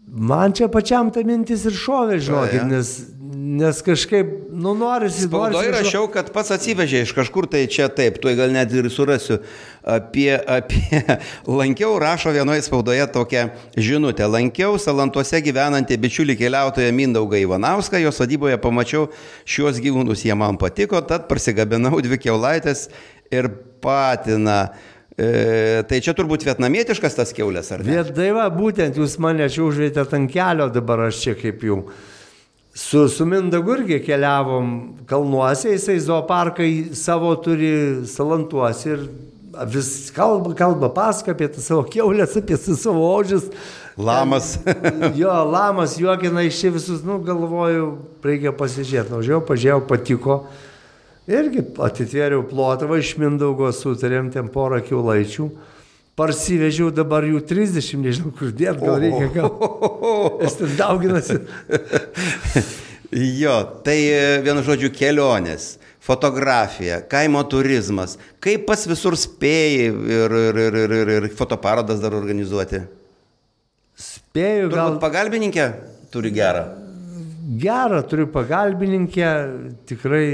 Man 0.05 0.53
čia 0.55 0.69
pačiam 0.69 1.09
ta 1.11 1.23
mintis 1.25 1.65
ir 1.65 1.75
šovė, 1.75 2.19
žinokit, 2.23 2.67
nes, 2.69 2.91
nes 3.35 3.83
kažkaip, 3.83 4.27
nu, 4.51 4.75
norisi. 4.79 5.27
Norisi 5.29 5.59
kažko- 5.59 5.75
rašiau, 5.75 6.09
kad 6.13 6.31
pats 6.33 6.53
atsivežė 6.55 7.03
iš 7.05 7.13
kažkur, 7.17 7.49
tai 7.51 7.67
čia 7.67 7.89
taip, 7.93 8.21
tuoj 8.23 8.37
gal 8.39 8.55
net 8.55 8.73
ir 8.73 8.89
surasiu. 8.91 9.41
Apie, 9.85 10.33
apie, 10.39 11.03
lankiau, 11.61 11.99
rašo 12.01 12.33
vienoje 12.33 12.63
spaudoje 12.65 13.05
tokią 13.13 13.49
žinutę. 13.77 14.25
Lankiau 14.31 14.79
Salantuose 14.81 15.43
gyvenantį 15.45 15.99
bičiulį 16.01 16.39
keliautoją 16.41 16.95
Mindaugą 16.97 17.43
Ivanauską, 17.43 18.01
jo 18.01 18.15
sodyboje 18.15 18.57
pamačiau 18.63 19.11
šiuos 19.45 19.83
gyvūnus, 19.85 20.25
jie 20.25 20.35
man 20.39 20.57
patiko, 20.57 21.03
tad 21.05 21.29
parsigabinau 21.29 22.01
dvi 22.01 22.19
keulaitės 22.25 22.89
ir 23.35 23.51
patiną. 23.85 24.71
E, 25.15 25.85
tai 25.87 26.01
čia 26.03 26.11
turbūt 26.17 26.43
vietnamietiškas 26.43 27.15
tas 27.15 27.31
keulės, 27.37 27.69
ar 27.71 27.85
ne? 27.87 28.01
Bet 28.01 28.17
tai 28.17 28.33
va, 28.35 28.49
būtent 28.51 28.97
jūs 28.99 29.15
mane 29.23 29.47
čia 29.47 29.63
užvietėt 29.63 30.17
ant 30.17 30.33
kelio, 30.33 30.67
dabar 30.75 31.05
aš 31.07 31.21
čia 31.23 31.37
kaip 31.39 31.63
jau. 31.63 31.85
Su, 32.75 33.09
su 33.09 33.27
Mindagu 33.27 33.71
irgi 33.77 34.01
keliavom 34.03 34.97
kalnuose, 35.07 35.77
jisai 35.77 36.01
zooparkai 36.03 36.91
savo 36.99 37.31
turi 37.39 38.03
salantuose 38.11 38.91
ir 38.91 39.05
vis 39.71 40.11
kalba, 40.11 40.55
kalba 40.59 40.89
pasaka 40.91 41.31
apie 41.37 41.47
tą 41.55 41.63
savo 41.63 41.85
keulės, 41.87 42.35
apie 42.41 42.59
savo 42.59 43.05
ožius. 43.15 43.47
Lamas. 43.95 44.57
jo, 45.21 45.31
lamas 45.31 45.95
juokina 46.01 46.43
iš 46.43 46.65
čia 46.65 46.73
visus, 46.75 47.05
nu 47.07 47.21
galvoju, 47.23 47.93
reikia 48.27 48.51
pasižiūrėti. 48.59 49.15
Nuvažiavau, 49.15 49.45
pažiūrėjau, 49.47 49.85
patiko. 49.87 50.39
Irgi 51.31 51.63
atitvėriau 51.79 52.43
plotą, 52.51 52.91
va 52.91 52.99
iš 52.99 53.15
Mindaugo 53.23 53.71
sutarėm 53.71 54.33
ten 54.35 54.51
porą 54.51 54.83
kiaulaičių. 54.83 55.47
Parsivežiau 56.15 56.93
dabar 56.95 57.25
jų 57.27 57.41
30, 57.43 57.99
nežinau 58.05 58.31
kur 58.39 58.53
dėt, 58.55 58.79
gal 58.79 59.01
reikia 59.03 59.31
gal. 59.35 59.51
Jis 60.45 60.59
ten 60.61 60.77
dauginasi. 60.79 61.41
Jo, 63.15 63.61
tai 63.87 63.95
e, 64.11 64.23
vienu 64.43 64.63
žodžiu 64.67 64.89
kelionės, 64.91 65.77
fotografija, 66.03 66.97
kaimo 67.07 67.45
turizmas. 67.47 68.17
Kaip 68.43 68.65
pas 68.67 68.81
visur 68.91 69.15
spėjai 69.15 69.85
ir, 69.85 70.35
ir, 70.35 70.59
ir, 70.65 70.79
ir, 70.81 70.95
ir, 70.97 71.13
ir 71.21 71.29
fotoparodas 71.39 72.03
dar 72.03 72.17
organizuoti? 72.19 72.81
Spėju, 73.95 74.67
gal 74.67 74.81
Galbūt 74.81 75.05
pagalbininkė 75.05 75.69
turi 76.11 76.33
gerą. 76.35 76.65
gerą 77.63 78.03
turiu 78.11 78.27
pagalbininkę, 78.35 79.31
tikrai 79.87 80.27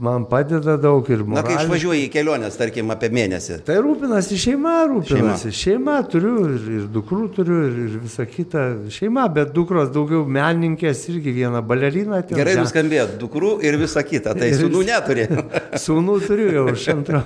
man 0.00 0.24
padeda 0.28 0.76
daug 0.80 1.06
ir 1.10 1.20
Na, 1.28 1.42
kai 1.44 1.54
išvažiuoji 1.60 2.06
į 2.06 2.10
keliones, 2.14 2.56
tarkim, 2.58 2.90
apie 2.94 3.10
mėnesį. 3.12 3.58
Tai 3.66 3.76
rūpinasi 3.84 4.38
šeima, 4.40 4.72
rūpinasi. 4.90 5.52
Šeima, 5.52 5.58
šeima 5.60 5.96
turiu 6.10 6.34
ir, 6.48 6.64
ir 6.78 6.86
dukrų 6.94 7.26
turiu 7.36 7.58
ir, 7.68 7.76
ir 7.86 7.98
visa 8.02 8.26
kita. 8.26 8.64
Šeima, 8.92 9.26
bet 9.34 9.52
dukros 9.56 9.92
daugiau 9.94 10.24
menininkės 10.26 11.04
irgi 11.12 11.34
viena 11.36 11.60
balerina. 11.62 12.22
ten 12.26 12.40
Gerai 12.40 12.56
žem- 12.56 12.64
nuskambėjo, 12.66 13.06
dukrų 13.20 13.52
ir 13.68 13.78
visa 13.82 14.02
kita. 14.06 14.34
Tai 14.38 14.50
sūnų 14.58 14.82
neturi. 14.88 15.28
Sūnų 15.84 16.18
turiu 16.26 16.48
jau 16.56 16.66
iš 16.72 16.88
antro. 16.96 17.22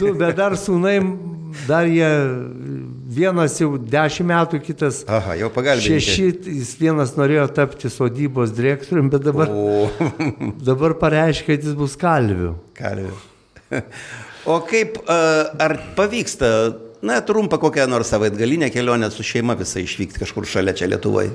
Du, 0.00 0.14
bet 0.18 0.36
dar 0.40 0.56
sūnai, 0.58 0.98
dar 1.68 1.86
jie, 1.90 2.10
vienas 3.16 3.56
jau 3.60 3.70
dešimt 3.78 4.28
metų, 4.30 4.60
kitas 4.64 5.02
Aha, 5.08 5.36
jau 5.40 5.50
šeši, 5.84 6.26
jis 6.58 6.74
vienas 6.80 7.14
norėjo 7.18 7.46
tapti 7.56 7.90
sodybos 7.92 8.52
direktoriumi, 8.56 9.12
bet 9.14 9.24
dabar, 9.26 9.50
O, 9.50 9.88
dabar 10.70 10.96
pareiškia, 11.00 11.54
kad 11.54 11.66
jis 11.68 11.76
bus 11.78 11.96
kalviu. 12.00 12.54
kalvių. 12.78 13.14
O 14.44 14.58
kaip, 14.60 14.98
ar 15.08 15.72
pavyksta, 15.96 16.48
na, 17.00 17.14
trumpą 17.24 17.56
kokią 17.62 17.86
nors 17.88 18.10
savaitgalinę 18.12 18.68
kelionę 18.74 19.08
su 19.10 19.24
šeima 19.24 19.56
visą 19.56 19.80
išvykti 19.80 20.20
kažkur 20.20 20.44
šalia 20.44 20.74
čia 20.76 20.90
Lietuvoje? 20.92 21.30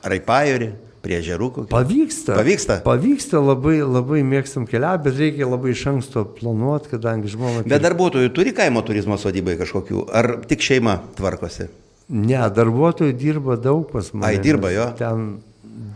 Ar 0.00 0.14
į 0.16 0.22
Pajorį, 0.24 0.70
prie 1.08 1.22
Žerų 1.24 1.48
kokį? 1.56 1.70
Pavyksta. 1.72 2.36
Pavyksta? 2.36 2.78
Pavyksta, 2.84 3.40
labai, 3.40 3.80
labai 3.80 4.20
mėgstam 4.26 4.68
keliauti, 4.68 5.06
bet 5.08 5.16
reikia 5.22 5.48
labai 5.48 5.72
iš 5.72 5.86
anksto 5.94 6.26
planuoti, 6.36 6.92
kadangi 6.92 7.32
žmona... 7.32 7.64
Bet 7.68 7.84
darbuotojų 7.86 8.32
turi 8.36 8.52
kaimo 8.56 8.84
turizmo 8.84 9.16
sodybai 9.20 9.56
kažkokių, 9.60 10.04
ar 10.12 10.34
tik 10.50 10.64
šeima 10.64 10.98
tvarkosi? 11.16 11.70
Ne, 12.12 12.40
darbuotojų 12.56 13.16
dirba 13.16 13.56
daug 13.60 13.88
pas 13.88 14.12
mane. 14.12 14.28
Ai, 14.28 14.40
dirba, 14.44 14.68
nes 14.72 14.76
jo? 14.76 14.88
Ten 15.00 15.26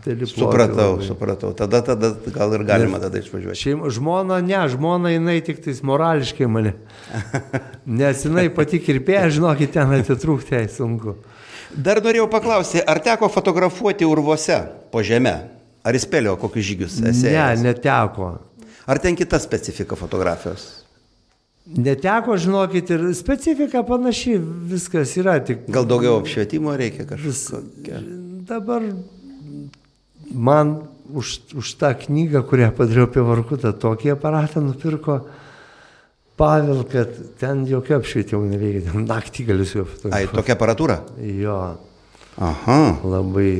dėlį 0.03 0.29
Supratau, 0.33 0.97
supratau. 1.05 1.53
Tada, 1.57 1.81
tada 1.85 2.13
gal 2.33 2.53
ir 2.57 2.65
galima 2.67 2.99
tada 3.01 3.21
išvažiuoti. 3.21 3.59
Šeima, 3.59 3.89
žmona, 3.93 4.41
ne, 4.45 4.61
žmona 4.73 5.13
jinai 5.13 5.39
tik 5.45 5.61
tais 5.65 5.81
morališkai 5.85 6.49
mane. 6.49 6.75
Nes 8.01 8.25
jinai 8.25 8.49
pati 8.53 8.81
kirpėja, 8.81 9.29
žinokit, 9.37 9.73
ten 9.77 9.93
atitrūkti 9.97 10.57
jai 10.57 10.67
sunku. 10.73 11.17
Dar 11.73 12.03
norėjau 12.05 12.27
paklausti, 12.29 12.81
ar 12.85 13.01
teko 13.01 13.31
fotografuoti 13.33 14.05
urvuose 14.05 14.59
po 14.93 15.03
žemę? 15.03 15.33
Ar 15.83 15.97
įspėlio 15.97 16.37
kokius 16.39 16.69
žygius 16.69 17.01
esi? 17.01 17.27
Ne, 17.33 17.49
neteko. 17.65 18.29
Ar 18.87 18.99
ten 19.03 19.17
kita 19.19 19.39
specifika 19.41 19.97
fotografijos? 19.99 20.69
Neteko, 21.63 22.35
žinokit, 22.39 22.89
ir 22.91 23.03
specifika 23.15 23.81
panaši, 23.87 24.35
viskas 24.71 25.15
yra 25.19 25.37
tik. 25.43 25.65
Gal 25.71 25.87
daugiau 25.87 26.19
apšvietimo 26.21 26.75
reikia 26.79 27.07
kažkokio? 27.07 28.03
dabar 28.43 28.83
man 30.33 30.87
už, 31.13 31.55
už 31.55 31.67
tą 31.79 31.93
knygą, 31.95 32.43
kurią 32.43 32.71
padariau 32.75 33.07
apie 33.07 33.23
Varkutą, 33.23 33.71
tokį 33.73 34.13
aparatą 34.17 34.63
nupirko 34.63 35.21
Pavel, 36.37 36.83
kad 36.89 37.11
ten 37.39 37.65
jokio 37.69 37.99
apšvietimo 37.99 38.41
nereikia, 38.49 38.89
ten 38.89 39.05
naktį 39.05 39.45
galiu 39.51 39.65
su 39.69 39.77
juo 39.77 39.85
Ai, 39.85 39.91
fotografuoti. 39.93 40.35
tokia 40.39 40.55
aparatūra? 40.57 40.95
Jo, 41.21 41.57
Aha. 42.41 42.79
labai, 43.05 43.51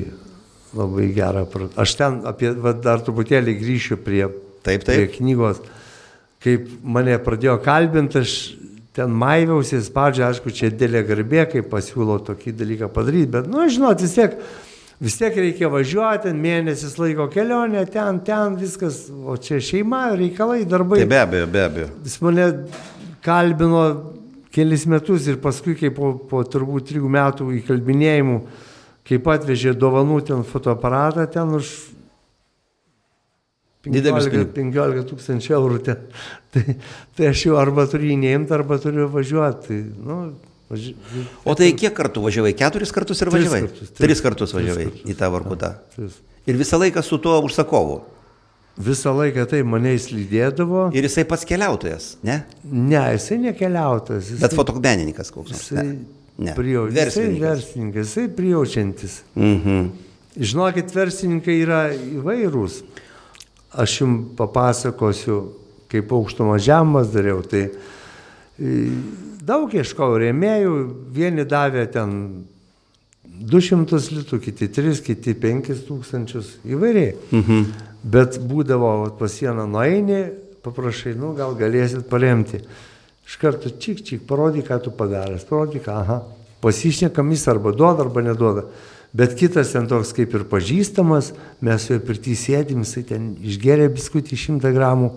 labai 0.77 1.07
gerą. 1.13 1.45
Aš 1.79 1.95
ten 1.99 2.19
apie, 2.29 2.51
va, 2.57 2.73
dar 2.73 3.03
truputėlį 3.05 3.55
grįšiu 3.59 3.99
prie, 4.03 4.25
Taip, 4.63 4.86
prie 4.86 5.05
taip. 5.05 5.15
knygos. 5.17 5.62
Kaip 6.43 6.67
mane 6.83 7.15
pradėjo 7.23 7.55
kalbinti, 7.63 8.23
aš 8.23 8.36
ten 8.93 9.13
maiviausi, 9.17 9.79
spaudžia, 9.81 10.27
aišku, 10.29 10.53
čia 10.53 10.69
dėlė 10.73 11.01
garbė, 11.07 11.47
kai 11.49 11.63
pasiūlo 11.65 12.19
tokį 12.27 12.53
dalyką 12.59 12.89
padaryti, 12.93 13.31
bet, 13.33 13.47
nu, 13.49 13.65
žinot, 13.71 14.03
vis 14.03 14.13
tiek, 14.13 14.36
vis 15.01 15.15
tiek 15.17 15.38
reikia 15.39 15.71
važiuoti, 15.73 16.33
mėnesis 16.38 16.99
laiko 17.01 17.25
kelionė, 17.33 17.88
ten, 17.89 18.19
ten 18.27 18.57
viskas, 18.59 19.07
o 19.09 19.38
čia 19.41 19.57
šeima, 19.63 20.12
reikalai, 20.19 20.62
darbai. 20.69 21.01
Tai 21.01 21.09
be 21.15 21.21
abejo, 21.23 21.47
be 21.55 21.63
abejo. 21.63 21.89
Jis 22.05 22.19
mane 22.21 22.49
kalbino 23.25 23.86
kelis 24.53 24.86
metus 24.86 25.25
ir 25.31 25.39
paskui, 25.41 25.73
kai 25.79 25.89
po, 25.95 26.13
po 26.29 26.43
turbūt 26.45 26.91
trijų 26.91 27.09
metų 27.09 27.49
įkalbinėjimų, 27.63 28.38
kaip 29.09 29.27
atvežė 29.33 29.73
dovanų 29.79 30.21
ten 30.29 30.43
fotoaparatą, 30.47 31.25
ten 31.33 31.53
už 31.59 31.71
Didelius 33.83 34.29
15, 34.31 34.53
15 34.55 35.03
tūkstančių 35.09 35.53
eurų. 35.57 35.77
Ten. 35.83 36.03
Tai, 36.53 36.61
tai 37.17 37.25
aš 37.33 37.39
jau 37.47 37.55
arba 37.57 37.83
turiu 37.89 38.11
jį 38.13 38.15
neimti, 38.21 38.53
arba 38.55 38.77
turiu 38.79 39.07
važiuoti. 39.11 39.65
Tai, 39.65 39.79
nu, 40.07 40.17
važi... 40.69 40.93
O 41.49 41.55
tai 41.57 41.71
kiek 41.75 41.91
kartų 41.97 42.21
važiavai? 42.27 42.51
Keturis 42.55 42.93
kartus 42.95 43.19
ir 43.25 43.31
Tris 43.33 43.39
važiavai? 43.41 43.61
kartus, 43.65 43.89
tris. 43.89 43.97
Tris 44.05 44.21
kartus 44.23 44.53
Tris 44.53 44.59
važiavai 44.59 44.85
kartus. 44.87 45.03
į 45.09 45.15
tą 45.19 45.29
Varkutą. 45.33 45.71
Tris. 45.97 46.19
Ir 46.47 46.59
visą 46.61 46.77
laiką 46.79 47.01
su 47.03 47.17
tuo 47.25 47.39
užsakovu. 47.47 47.97
Visą 48.85 49.11
laiką 49.17 49.47
tai 49.49 49.63
mane 49.67 49.95
įslydėdavo. 49.97 50.85
Ir 50.95 51.09
jisai 51.09 51.25
pats 51.33 51.43
keliautojas, 51.49 52.11
ne? 52.25 52.39
Ne, 52.63 53.01
jisai 53.17 53.41
nekeliautas. 53.49 54.29
Jisai, 54.31 54.43
Bet 54.45 54.55
fotomenininkas 54.61 55.33
koks 55.33 55.51
nors. 55.57 55.65
jisai, 55.73 55.87
Ne. 55.89 56.22
Ne. 56.37 56.53
prijau, 56.55 56.87
jisai 56.87 57.05
Verslininkas. 57.05 57.49
verslininkas, 57.49 58.07
jisai 58.07 58.27
prijaučiantis. 58.35 59.21
Mhm. 59.35 59.85
Žinokit, 60.33 60.89
verslininkai 60.95 61.59
yra 61.61 61.81
įvairūs. 61.93 62.79
Aš 63.73 63.99
jums 64.01 64.31
papasakosiu, 64.37 65.37
kaip 65.89 66.11
aukštumo 66.13 66.57
žemas 66.61 67.11
dariau. 67.13 67.43
Tai 67.45 67.67
e, 67.69 68.71
daug 69.45 69.73
ieškau 69.73 70.17
rėmėjų, 70.21 70.73
vieni 71.13 71.45
davė 71.45 71.85
ten 71.93 72.17
200 73.23 73.99
litų, 74.17 74.39
kiti 74.41 74.69
3, 74.73 75.01
kiti 75.05 75.33
5 75.37 75.73
tūkstančius, 75.87 76.57
įvairiai. 76.65 77.13
Mhm. 77.33 77.65
Bet 78.03 78.37
būdavo 78.41 79.13
pas 79.19 79.31
sieną 79.31 79.67
nueini, 79.69 80.25
paprašai, 80.65 81.13
nu 81.19 81.33
gal 81.37 81.55
galėsit 81.59 82.09
paremti. 82.09 82.59
Iš 83.33 83.39
karto 83.41 83.69
čik, 83.81 84.03
čik, 84.05 84.27
parodyk, 84.29 84.67
ką 84.69 84.75
tu 84.85 84.91
padaręs, 84.93 85.41
parodyk, 85.49 85.87
aha, 85.89 86.19
pasišnekam 86.61 87.31
jis 87.33 87.47
arba 87.49 87.71
duoda, 87.73 88.05
arba 88.05 88.21
neduoda. 88.21 88.67
Bet 89.09 89.33
kitas 89.39 89.71
ten 89.73 89.87
toks 89.89 90.11
kaip 90.13 90.35
ir 90.37 90.43
pažįstamas, 90.51 91.31
mes 91.57 91.81
su 91.81 91.95
juo 91.95 92.03
pirtį 92.05 92.35
sėdim, 92.37 92.85
jisai 92.85 93.01
ten 93.09 93.31
išgeria 93.41 93.89
biskutį 93.89 94.37
100 94.37 94.75
gramų. 94.77 95.09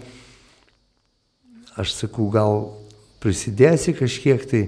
Aš 1.77 1.93
sakau, 1.93 2.31
gal 2.33 2.57
prisidėsi 3.21 3.93
kažkiek 4.01 4.49
tai 4.49 4.65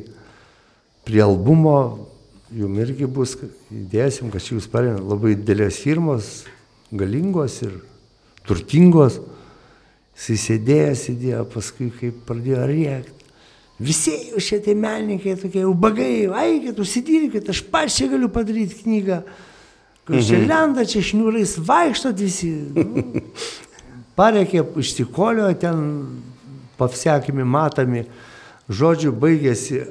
prie 1.08 1.24
albumo, 1.24 2.04
jum 2.52 2.76
irgi 2.84 3.08
bus, 3.08 3.38
įdėsim, 3.72 4.28
kad 4.28 4.44
jūs 4.44 4.68
parėmė 4.68 5.00
labai 5.08 5.38
didelės 5.40 5.80
firmos, 5.88 6.34
galingos 6.92 7.62
ir 7.64 7.80
turtingos. 8.44 9.22
Jis 10.18 10.50
sėdėjo, 10.50 10.98
sėdėjo, 11.00 11.46
paskui 11.48 11.88
kaip 11.96 12.26
pradėjo 12.28 12.68
rėkti. 12.68 13.17
Visi 13.79 14.14
jau 14.33 14.41
šitie 14.43 14.75
menininkai 14.75 15.37
tokie 15.38 15.62
ubagai, 15.67 16.27
aikit, 16.35 16.79
užsidirbkit, 16.83 17.51
aš 17.53 17.62
pats 17.71 17.95
čia 17.99 18.09
galiu 18.11 18.31
padaryti 18.33 18.83
knygą. 18.83 19.21
Kur 20.09 20.19
čia 20.19 20.41
mhm. 20.41 20.49
lenda, 20.51 20.87
čia 20.88 21.05
šniūrais 21.05 21.59
vaikštot 21.69 22.25
visi. 22.25 22.51
Nu, 22.75 23.05
pareikė 24.19 24.64
išsikolio, 24.83 25.53
ten 25.61 25.85
pavsekimi 26.81 27.47
matomi. 27.47 28.07
Žodžiu, 28.69 29.14
baigėsi 29.17 29.85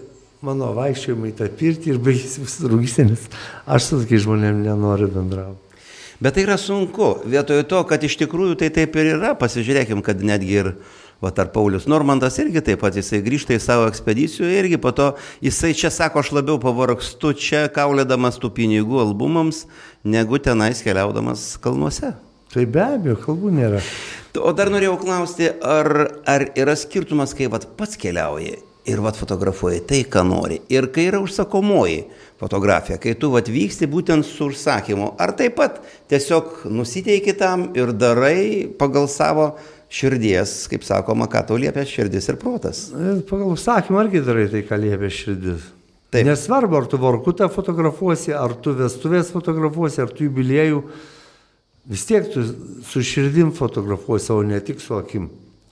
mano 0.46 0.74
vaikščiojimai 0.78 1.32
tą 1.38 1.48
pirtį 1.50 1.96
ir 1.96 2.02
baigėsi 2.04 3.08
nes 3.08 3.24
aš 3.66 3.88
su 3.88 4.02
tokiais 4.02 4.26
žmonėmis 4.28 4.68
nenoriu 4.68 5.08
bendrauti. 5.14 5.64
Bet 6.22 6.34
tai 6.34 6.44
yra 6.48 6.58
sunku. 6.58 7.20
Vietoj 7.30 7.64
to, 7.70 7.84
kad 7.90 8.04
iš 8.04 8.18
tikrųjų 8.22 8.58
tai 8.58 8.70
taip 8.74 8.96
ir 8.98 9.14
yra, 9.16 9.36
pasižiūrėkim, 9.38 10.02
kad 10.06 10.22
netgi 10.26 10.62
ir 10.64 10.72
Va 11.24 11.32
tarp 11.34 11.50
Paulius 11.56 11.88
Normandas 11.90 12.38
irgi 12.38 12.62
taip 12.62 12.84
pat, 12.84 12.94
jisai 13.00 13.24
grįžta 13.26 13.56
į 13.56 13.62
savo 13.64 13.88
ekspedicijų 13.90 14.52
irgi 14.60 14.78
po 14.82 14.92
to, 14.94 15.08
jisai 15.42 15.72
čia 15.78 15.90
sako, 15.94 16.22
aš 16.22 16.30
labiau 16.38 16.60
pavargstu 16.62 17.34
čia 17.34 17.64
kaulėdamas 17.74 18.38
tų 18.38 18.52
pinigų 18.60 19.02
albumams, 19.02 19.64
negu 20.06 20.38
tenais 20.38 20.84
keliaudamas 20.86 21.56
kalnuose. 21.64 22.14
Tai 22.54 22.64
be 22.70 22.84
abejo, 22.86 23.18
kalbų 23.26 23.50
nėra. 23.58 23.82
O 24.38 24.54
dar 24.54 24.70
norėjau 24.70 24.96
klausti, 25.02 25.50
ar, 25.66 25.90
ar 26.30 26.48
yra 26.54 26.78
skirtumas, 26.78 27.34
kai 27.36 27.50
vat, 27.50 27.66
pats 27.80 27.98
keliauji 27.98 28.60
ir 28.88 29.02
vat, 29.04 29.18
fotografuoji 29.20 29.82
tai, 29.90 30.04
ką 30.08 30.24
nori, 30.24 30.62
ir 30.72 30.88
kai 30.96 31.10
yra 31.10 31.20
užsakomoji 31.20 32.06
fotografija, 32.40 33.00
kai 33.04 33.18
tu 33.20 33.34
vat, 33.34 33.50
vyksti 33.52 33.90
būtent 33.92 34.24
su 34.28 34.48
užsakymu, 34.52 35.16
ar 35.20 35.34
taip 35.36 35.58
pat 35.58 35.82
tiesiog 36.12 36.70
nusiteiki 36.72 37.36
tam 37.40 37.72
ir 37.76 37.92
darai 37.92 38.70
pagal 38.80 39.10
savo 39.12 39.56
širdies, 39.90 40.66
kaip 40.72 40.84
sakoma, 40.84 41.30
ką 41.32 41.44
tau 41.48 41.58
liepia 41.60 41.86
širdis 41.88 42.28
ir 42.32 42.38
protas. 42.42 42.88
E, 42.92 43.18
pagal 43.28 43.54
užsakymą 43.54 44.04
irgi 44.06 44.24
darai 44.26 44.48
tai, 44.52 44.64
ką 44.68 44.80
liepia 44.82 45.12
širdis. 45.14 45.72
Taip. 46.12 46.24
Nesvarbu, 46.28 46.78
ar 46.80 46.88
tu 46.88 47.00
vorkutą 47.00 47.50
fotografuosi, 47.52 48.32
ar 48.36 48.56
tu 48.64 48.72
vestuvės 48.76 49.32
fotografuosi, 49.34 50.00
ar 50.04 50.12
tu 50.16 50.28
jubiliejų, 50.28 50.84
vis 51.92 52.06
tiek 52.08 52.30
tu 52.32 52.44
su 52.88 53.04
širdim 53.04 53.52
fotografuosi, 53.56 54.32
o 54.36 54.40
ne 54.44 54.60
tik 54.64 54.80
su 54.84 54.96
akim. 54.96 55.28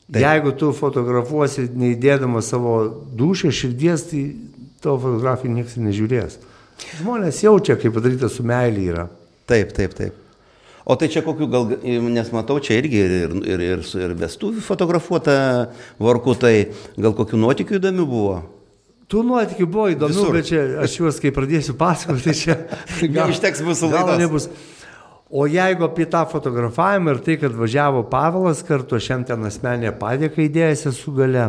Taip. 0.06 0.20
Jeigu 0.22 0.52
tu 0.60 0.74
fotografuosi 0.76 1.70
neįdėdamas 1.72 2.52
savo 2.52 2.76
dušę, 3.16 3.52
širdies, 3.56 4.10
tai 4.12 4.26
tavo 4.84 5.00
fotografijų 5.08 5.56
niekas 5.56 5.80
nežiūrės. 5.82 6.38
Žmonės 7.00 7.40
jaučia, 7.46 7.80
kaip 7.80 7.96
padaryta 7.96 8.30
su 8.30 8.44
meilė 8.46 8.86
yra. 8.92 9.08
Taip, 9.50 9.72
taip, 9.76 9.96
taip. 9.98 10.25
O 10.86 10.94
tai 11.02 11.08
čia 11.10 11.24
kokių 11.26 11.46
gal, 11.50 11.72
nes 12.14 12.28
matau, 12.30 12.60
čia 12.62 12.76
irgi 12.78 13.00
ir, 13.02 13.14
ir, 13.42 13.62
ir, 13.72 13.80
ir, 13.82 14.12
vestuvių 14.20 14.62
fotografuota 14.62 15.38
varku, 15.98 16.36
tai 16.38 16.70
gal 16.94 17.16
kokių 17.18 17.40
nuotikių 17.42 17.80
įdomių 17.80 18.06
buvo? 18.10 18.36
Tų 19.10 19.24
nuotikių 19.26 19.66
buvo 19.66 19.88
įdomių, 19.96 20.14
Visur. 20.14 20.36
bet 20.38 20.50
čia 20.52 20.62
aš 20.84 20.98
juos, 21.00 21.18
kai 21.22 21.32
pradėsiu 21.34 21.74
pasakoti, 21.80 22.28
tai 22.28 22.36
čia 22.38 22.58
gal 23.16 23.34
išteks 23.34 23.64
mūsų 23.66 23.90
laidos. 23.90 24.50
O 25.26 25.48
jeigu 25.50 25.88
apie 25.88 26.06
tą 26.06 26.22
fotografavimą 26.30 27.16
ir 27.16 27.22
tai, 27.26 27.40
kad 27.42 27.56
važiavo 27.58 28.04
Pavelas 28.12 28.62
kartu, 28.66 29.00
aš 29.00 29.10
jam 29.10 29.24
ten 29.26 29.42
asmenė 29.50 29.90
padėką 29.98 30.44
įdėjęs 30.46 30.86
esu 30.92 31.16
gale, 31.18 31.48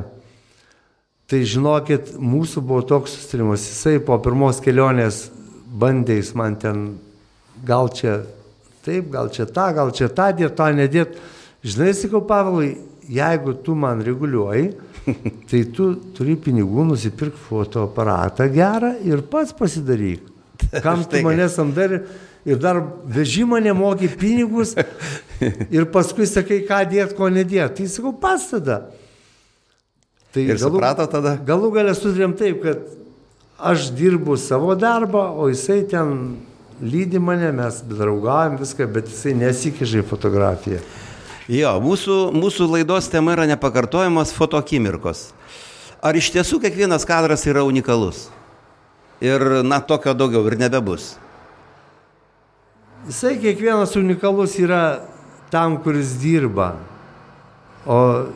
tai 1.29 1.43
žinokit, 1.45 2.15
mūsų 2.17 2.65
buvo 2.65 2.81
toks 2.89 3.19
sustarimas, 3.19 3.69
jisai 3.69 3.99
po 4.01 4.17
pirmos 4.25 4.63
kelionės 4.65 5.27
bandė 5.77 6.17
jis 6.23 6.33
man 6.39 6.57
ten 6.57 6.87
gal 7.69 7.93
čia 7.93 8.23
taip, 8.87 9.11
gal 9.13 9.31
čia 9.35 9.49
tą, 9.51 9.71
gal 9.77 9.91
čia 9.95 10.09
tą 10.13 10.31
dėt, 10.37 10.55
tą 10.59 10.71
nedėt. 10.77 11.17
Žinai, 11.67 11.93
sakau, 11.99 12.23
Pavlai, 12.27 12.77
jeigu 13.11 13.57
tu 13.67 13.75
man 13.79 14.03
reguliuoji, 14.07 14.71
tai 15.51 15.65
tu 15.75 15.93
turi 16.17 16.37
pinigų 16.39 16.87
nusipirkti 16.93 17.43
fotoaparatą 17.49 18.49
gerą 18.55 18.97
ir 19.07 19.25
pats 19.31 19.55
pasidaryk. 19.57 20.33
Kam 20.85 21.05
tu 21.05 21.21
mane 21.25 21.49
samdai 21.53 22.01
ir 22.47 22.61
dar 22.63 22.81
vežimą 23.05 23.59
nemoki 23.63 24.09
pinigus 24.09 24.77
ir 25.77 25.89
paskui 25.93 26.29
sakai, 26.31 26.63
ką 26.67 26.85
dėt, 26.91 27.17
ko 27.19 27.31
nedėt. 27.33 27.79
Tai 27.79 27.89
sakau, 27.91 28.15
pats 28.23 28.53
tada. 28.55 28.81
Tai 30.35 30.45
ir 30.45 30.55
galų, 30.55 30.77
suprato 30.77 31.07
tada? 31.11 31.37
Galų 31.49 31.73
galę 31.75 31.95
sutarėm 31.97 32.37
taip, 32.39 32.63
kad 32.65 32.83
aš 33.57 33.91
dirbu 33.97 34.37
savo 34.39 34.75
darbą, 34.79 35.31
o 35.33 35.49
jisai 35.49 35.81
ten 35.89 36.37
lydi 36.83 37.19
mane, 37.19 37.53
mes 37.53 37.81
draugavom 37.89 38.59
viską, 38.61 38.87
bet 38.93 39.09
jisai 39.11 39.35
nesikižai 39.35 40.05
fotografiją. 40.07 40.81
Jo, 41.47 41.77
mūsų, 41.83 42.17
mūsų 42.35 42.67
laidos 42.73 43.07
tema 43.11 43.37
yra 43.37 43.47
nepakartojamas 43.47 44.33
fotokimirkos. 44.35 45.29
Ar 46.03 46.19
iš 46.19 46.33
tiesų 46.35 46.59
kiekvienas 46.65 47.07
kadras 47.07 47.47
yra 47.47 47.63
unikalus? 47.67 48.27
Ir, 49.23 49.63
na, 49.65 49.79
tokio 49.81 50.13
daugiau 50.13 50.45
ir 50.51 50.59
nebebus. 50.61 51.15
Jisai 53.07 53.37
kiekvienas 53.41 53.95
unikalus 53.97 54.59
yra 54.59 55.07
tam, 55.51 55.79
kuris 55.83 56.17
dirba. 56.21 56.75
O 57.87 58.27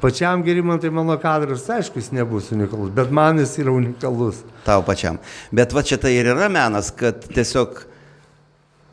Pačiam 0.00 0.44
Gerimantai 0.46 0.90
mano 0.94 1.16
kadras, 1.18 1.66
aišku, 1.74 1.98
jis 1.98 2.12
nebus 2.14 2.52
unikalus, 2.54 2.92
bet 2.94 3.10
man 3.10 3.40
jis 3.42 3.56
yra 3.58 3.72
unikalus. 3.74 4.44
Tau 4.66 4.84
pačiam. 4.86 5.18
Bet 5.50 5.74
va 5.74 5.82
čia 5.82 5.98
tai 5.98 6.12
ir 6.14 6.30
yra 6.30 6.46
menas, 6.52 6.92
kad 6.94 7.26
tiesiog 7.26 7.80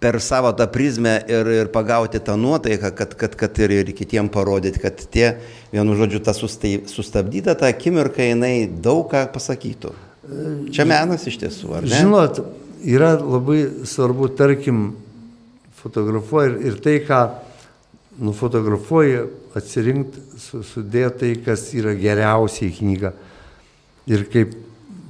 per 0.01 0.17
savo 0.21 0.49
tą 0.57 0.65
prizmę 0.69 1.13
ir, 1.29 1.51
ir 1.61 1.69
pagauti 1.73 2.19
tą 2.19 2.35
nuotaiką, 2.37 2.91
kad, 2.97 3.13
kad, 3.21 3.37
kad 3.37 3.61
ir, 3.61 3.75
ir 3.83 3.93
kitiem 3.93 4.29
parodyti, 4.33 4.81
kad 4.81 5.05
tie, 5.13 5.35
vienu 5.73 5.95
žodžiu, 5.97 6.23
ta 6.25 6.33
sustabdyta 6.33 7.55
ta 7.57 7.69
akimirka, 7.69 8.25
jinai 8.25 8.65
daug 8.65 9.05
ką 9.13 9.27
pasakytų. 9.33 9.93
Čia 10.73 10.89
menas 10.89 11.25
iš 11.29 11.37
tiesų, 11.41 11.71
ar 11.77 11.85
ne? 11.85 11.93
Žinot, 12.01 12.41
yra 12.81 13.13
labai 13.21 13.61
svarbu, 13.85 14.33
tarkim, 14.37 14.87
fotografuoji 15.81 16.51
ir, 16.51 16.61
ir 16.71 16.79
tai, 16.81 16.99
ką 17.05 17.21
nufotografuoji, 18.25 19.25
atsirinkti, 19.55 20.21
sudėti 20.41 21.17
tai, 21.21 21.31
kas 21.45 21.69
yra 21.77 21.95
geriausiai 21.97 22.73
knyga. 22.75 23.13
Ir 24.11 24.27
kaip 24.31 24.53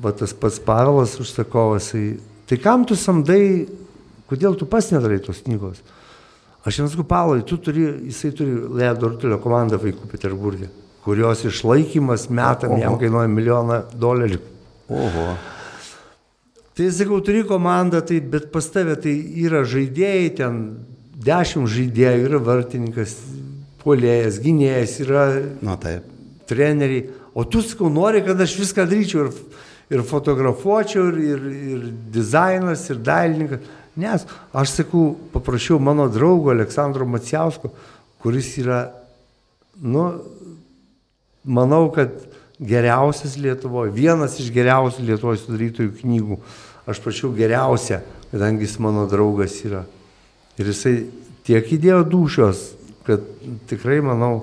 va, 0.01 0.13
tas 0.15 0.33
pats 0.37 0.61
Pavelas 0.63 1.17
užsakovas, 1.21 1.91
tai, 1.91 2.05
tai 2.49 2.59
kam 2.61 2.85
tu 2.87 2.97
samdai, 2.99 3.65
kodėl 4.29 4.57
tu 4.59 4.67
pas 4.69 4.87
nedarai 4.93 5.19
tos 5.23 5.41
knygos? 5.45 5.81
Aš 6.65 6.79
jiems 6.79 6.95
sakau, 6.95 7.05
Pavelai, 7.09 7.43
tu 7.45 7.57
turi, 7.61 7.85
jisai 8.09 8.31
turi 8.33 8.55
Ledo 8.79 9.11
Rutulio 9.11 9.37
komandą 9.41 9.77
vaikų 9.81 10.09
Peterburgė, 10.09 10.71
kurios 11.05 11.43
išlaikymas 11.45 12.29
metam 12.33 12.73
Oho. 12.73 12.81
jam 12.81 12.97
kainuoja 13.01 13.29
milijoną 13.29 13.81
dolerių. 14.01 14.39
Oho. 14.89 15.27
Tai 16.75 16.87
sakau, 16.91 17.21
turi 17.23 17.45
komandą, 17.47 18.01
tai, 18.05 18.17
bet 18.19 18.49
pas 18.53 18.65
tave 18.67 18.97
tai 18.99 19.13
yra 19.45 19.61
žaidėjai, 19.65 20.31
ten 20.41 20.57
dešimt 21.25 21.69
žaidėjų, 21.71 22.25
yra 22.31 22.41
vartininkas, 22.43 23.13
polėjas, 23.85 24.41
gynėjas, 24.43 24.97
yra 25.05 25.25
Na, 25.63 25.77
taip. 25.81 26.07
treneriai. 26.49 27.07
O 27.35 27.43
tu, 27.43 27.61
sakau, 27.61 27.89
nori, 27.91 28.23
kad 28.25 28.39
aš 28.41 28.57
viską 28.59 28.85
daryčiau 28.89 29.25
ir, 29.25 29.33
ir 29.93 30.03
fotografuočiau, 30.07 31.09
ir, 31.11 31.17
ir, 31.21 31.49
ir 31.75 31.87
dizainas, 32.15 32.87
ir 32.89 33.01
dailininkas. 33.05 33.73
Nes 33.95 34.25
aš 34.51 34.73
sakau, 34.81 35.13
paprašiau 35.31 35.79
mano 35.79 36.07
draugo 36.11 36.51
Aleksandro 36.51 37.07
Maciausko, 37.07 37.71
kuris 38.23 38.49
yra, 38.59 38.89
nu, 39.79 40.09
manau, 41.45 41.87
kad 41.95 42.11
geriausias 42.59 43.35
Lietuvoje, 43.39 43.93
vienas 43.95 44.39
iš 44.39 44.49
geriausių 44.55 45.03
Lietuvos 45.09 45.43
sudarytojų 45.45 45.91
knygų. 46.01 46.39
Aš 46.89 47.01
prašiau 47.03 47.31
geriausią, 47.35 48.01
kadangi 48.31 48.67
jis 48.67 48.77
mano 48.83 49.05
draugas 49.09 49.57
yra. 49.65 49.83
Ir 50.59 50.69
jisai 50.71 50.95
tiek 51.47 51.71
įdėjo 51.75 52.03
dušios, 52.07 52.61
kad 53.07 53.23
tikrai, 53.69 54.01
manau, 54.05 54.39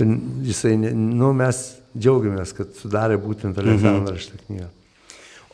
Tu, 0.00 0.06
jisai, 0.48 0.76
nu, 0.96 1.34
mes 1.36 1.56
džiaugiamės, 1.92 2.54
kad 2.56 2.70
sudarė 2.78 3.18
būtent 3.20 3.58
Aleksandrą 3.60 4.14
šitą 4.16 4.38
knygą. 4.46 4.68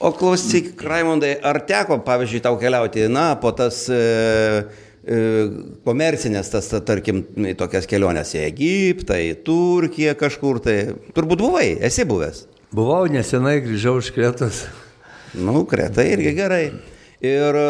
O 0.06 0.12
klausyk, 0.14 0.68
Raimondai, 0.86 1.32
ar 1.50 1.58
teko, 1.66 1.96
pavyzdžiui, 2.06 2.42
tau 2.44 2.58
keliauti, 2.60 3.08
na, 3.10 3.30
po 3.42 3.50
tas 3.56 3.80
e, 3.90 3.98
e, 5.02 5.18
komercinės, 5.88 6.52
tas, 6.52 6.68
ta, 6.70 6.82
tarkim, 6.84 7.24
tokias 7.58 7.90
keliones 7.90 8.34
į 8.36 8.44
Egiptą, 8.44 9.18
į 9.18 9.34
Turkiją 9.48 10.14
kažkur, 10.20 10.62
tai 10.62 10.76
turbūt 11.16 11.42
buvai, 11.42 11.66
esi 11.88 12.06
buvęs. 12.06 12.44
Buvau 12.76 13.02
nesenai, 13.10 13.58
grįžau 13.64 13.98
iš 14.04 14.14
Kretos. 14.14 14.66
Nu, 15.34 15.64
kreta 15.66 16.06
irgi 16.06 16.36
gerai. 16.36 16.64
Ir 17.24 17.56
e, 17.58 17.68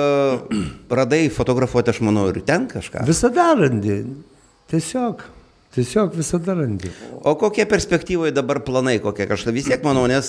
radai 0.93 1.27
fotografuoti, 1.33 1.95
aš 1.95 2.05
manau, 2.05 2.29
ir 2.35 2.45
ten 2.45 2.69
kažką. 2.69 3.07
Visada 3.09 3.55
randi. 3.57 4.03
Tiesiog. 4.71 5.23
Tiesiog 5.77 6.15
visada 6.17 6.55
randi. 6.57 6.89
O 7.23 7.35
kokie 7.39 7.67
perspektyvoje 7.69 8.33
dabar 8.33 8.63
planai, 8.65 8.97
kokie 9.05 9.27
kažką 9.29 9.53
vis 9.53 9.69
tiek 9.69 9.85
manau, 9.85 10.07
nes 10.09 10.27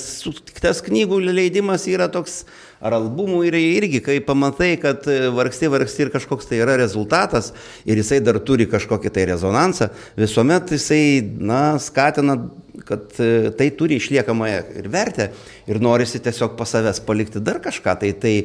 tas 0.59 0.81
knygų 0.83 1.21
leidimas 1.23 1.85
yra 1.87 2.09
toks, 2.11 2.41
ar 2.83 2.97
albumų 2.99 3.45
yra 3.47 3.61
irgi, 3.63 4.01
kai 4.03 4.19
pamatai, 4.27 4.73
kad 4.81 5.07
e, 5.09 5.31
vargsti, 5.33 5.71
vargsti 5.73 6.05
ir 6.05 6.13
kažkoks 6.13 6.51
tai 6.51 6.59
yra 6.65 6.75
rezultatas 6.77 7.53
ir 7.87 7.97
jisai 7.97 8.19
dar 8.21 8.41
turi 8.43 8.67
kažkokį 8.69 9.13
tai 9.15 9.25
rezonansą, 9.31 9.89
visuomet 10.19 10.75
jisai, 10.75 11.01
na, 11.39 11.61
skatina, 11.81 12.37
kad 12.85 13.15
e, 13.23 13.53
tai 13.57 13.71
turi 13.79 13.97
išliekamąją 14.01 14.63
ir 14.83 14.91
vertę 14.93 15.31
ir 15.65 15.81
norisi 15.81 16.21
tiesiog 16.21 16.59
pas 16.59 16.75
savęs 16.75 17.01
palikti 17.07 17.41
dar 17.41 17.63
kažką, 17.63 17.97
tai 18.03 18.13
tai 18.19 18.35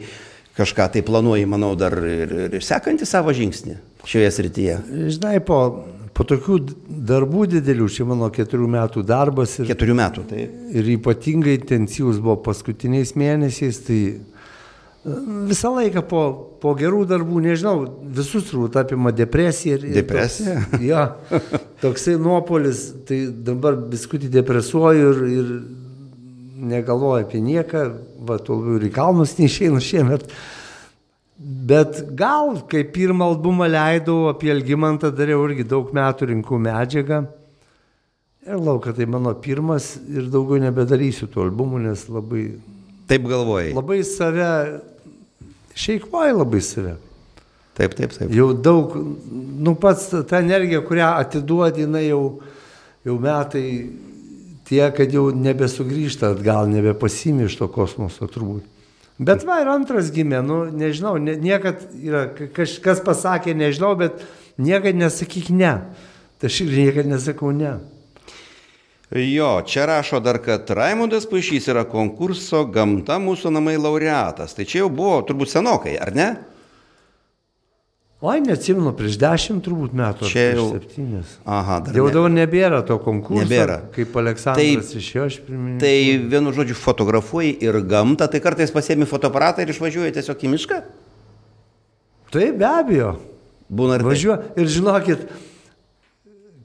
kažką 0.57 0.89
tai 0.93 1.03
planuoji, 1.07 1.49
manau, 1.49 1.73
dar 1.79 1.97
ir, 2.07 2.35
ir 2.53 2.65
sekantį 2.65 3.09
savo 3.09 3.33
žingsnį 3.37 3.79
šioje 4.09 4.31
srityje. 4.37 4.79
Žinai, 5.15 5.39
po, 5.47 5.61
po 6.13 6.27
tokių 6.29 6.59
darbų 7.13 7.47
didelių, 7.55 7.89
čia 7.93 8.07
mano 8.09 8.29
keturių 8.35 8.69
metų 8.77 9.05
darbas 9.07 9.57
ir, 9.61 9.71
Keturių 9.71 9.97
metų, 10.03 10.27
tai 10.29 10.45
ir 10.75 10.93
ypatingai 10.97 11.57
intensyvus 11.61 12.21
buvo 12.23 12.41
paskutiniais 12.45 13.15
mėnesiais, 13.19 13.81
tai 13.87 14.01
e, 14.13 14.17
visą 15.49 15.73
laiką 15.79 16.05
po, 16.11 16.25
po 16.63 16.75
gerų 16.79 17.07
darbų, 17.15 17.45
nežinau, 17.47 17.77
visus 18.19 18.51
turbūt 18.51 18.77
apima 18.83 19.15
depresija. 19.15 19.79
Ir, 19.79 19.89
ir 19.89 20.01
Depresija? 20.03 20.59
Toks, 20.67 20.85
jo, 20.91 21.07
toksai 21.85 22.19
nuopolis, 22.21 22.89
tai 23.09 23.25
dabar 23.47 23.79
biskutį 23.95 24.33
depresuoju 24.41 25.15
ir, 25.15 25.25
ir 25.39 25.55
negalvoju 26.63 27.25
apie 27.27 27.41
nieką, 27.43 27.83
va, 28.29 28.39
tuo 28.39 28.57
labiau 28.61 28.79
ir 28.81 28.89
į 28.89 28.93
kalnus 28.95 29.35
neišeinu 29.39 29.81
šiemet. 29.83 30.27
Bet 31.43 32.03
gal, 32.19 32.53
kai 32.71 32.85
pirmą 32.95 33.27
albumą 33.33 33.67
leidau 33.71 34.29
apie 34.31 34.53
Elgimantą, 34.55 35.11
dariau 35.17 35.43
irgi 35.49 35.65
daug 35.67 35.91
metų 35.97 36.29
rinkų 36.31 36.59
medžiagą. 36.63 37.23
Ir 38.47 38.59
laukia, 38.59 38.93
tai 38.95 39.07
mano 39.07 39.33
pirmas 39.39 39.93
ir 40.11 40.27
daugiau 40.31 40.59
nebedarysiu 40.63 41.29
tų 41.31 41.45
albumų, 41.49 41.81
nes 41.89 42.05
labai, 42.11 42.45
taip 43.11 43.27
galvojai. 43.31 43.73
labai 43.75 44.01
save, 44.07 44.49
šeikvoju 45.79 46.39
labai 46.41 46.61
save. 46.67 46.97
Taip, 47.79 47.95
taip, 47.97 48.13
taip. 48.13 48.31
Jau 48.37 48.51
daug, 48.53 48.93
nu 49.33 49.73
pats 49.81 50.11
ta- 50.11 50.23
ta 50.29 50.41
energija, 50.45 50.83
kurią 50.85 51.07
atiduodi, 51.23 51.87
jinai 51.87 52.03
jau, 52.11 52.41
jau 53.07 53.15
metai 53.19 53.65
tie, 54.73 54.87
kad 54.97 55.13
jau 55.13 55.29
nebesugrįžta 55.37 56.33
atgal, 56.33 56.65
nebepasimi 56.73 57.45
iš 57.45 57.61
to 57.61 57.69
kosmoso 57.69 58.25
turbūt. 58.25 58.65
Bet 59.23 59.45
va 59.45 59.61
ir 59.61 59.69
antras 59.69 60.09
gimė, 60.11 60.41
nu 60.43 60.65
nežinau, 60.73 61.19
ne, 61.21 61.37
niekad 61.37 61.85
yra, 62.01 62.25
ka- 62.33 62.49
kažkas 62.57 63.05
pasakė, 63.05 63.53
nežinau, 63.55 63.93
bet 64.01 64.25
niekad 64.57 64.97
nesakyk 64.97 65.53
ne. 65.53 65.75
Tai 66.41 66.49
aš 66.51 66.63
irgi 66.65 66.89
niekad 66.89 67.07
nesakau 67.07 67.53
ne. 67.55 67.77
Jo, 69.13 69.61
čia 69.69 69.85
rašo 69.87 70.23
dar, 70.25 70.39
kad 70.41 70.71
Raimondas 70.73 71.27
Pašys 71.29 71.69
yra 71.69 71.85
konkurso 71.85 72.65
Gamta 72.65 73.19
mūsų 73.21 73.53
namai 73.53 73.77
laureatas. 73.77 74.57
Tai 74.57 74.65
čia 74.65 74.81
jau 74.81 74.89
buvo 74.89 75.19
turbūt 75.29 75.53
senokai, 75.53 75.99
ar 76.01 76.15
ne? 76.17 76.29
Oi, 78.23 78.39
neatsimenu, 78.39 78.93
prieš 78.95 79.17
dešimt 79.19 79.65
turbūt 79.67 79.95
metų. 79.99 80.29
Čia 80.31 80.45
jau- 80.55 80.69
septynis. 80.77 81.27
Aha, 81.43 81.81
dar. 81.83 81.97
Jau 81.99 82.05
dabar 82.15 82.31
nebėra 82.31 82.79
to 82.87 82.95
konkurso. 83.03 83.43
Nebėra. 83.43 83.81
Kaip 83.97 84.15
Aleksandras 84.15 84.93
išėjo, 84.95 85.25
aš 85.27 85.39
priminsiu. 85.43 85.81
Tai 85.83 85.95
vienu 86.31 86.53
žodžiu 86.55 86.77
fotografuoji 86.79 87.57
ir 87.67 87.81
gamtą, 87.83 88.29
tai 88.31 88.39
kartais 88.39 88.71
pasiemi 88.71 89.09
fotoaparatą 89.11 89.65
ir 89.67 89.73
išvažiuoji 89.75 90.15
tiesiog 90.15 90.39
į 90.47 90.53
mišką? 90.55 90.79
Taip, 92.31 92.59
be 92.63 92.65
abejo. 92.69 93.17
Būna 93.73 93.99
ir. 93.99 94.07
Važiuoju 94.07 94.55
ir 94.57 94.67
žinokit, 94.71 95.27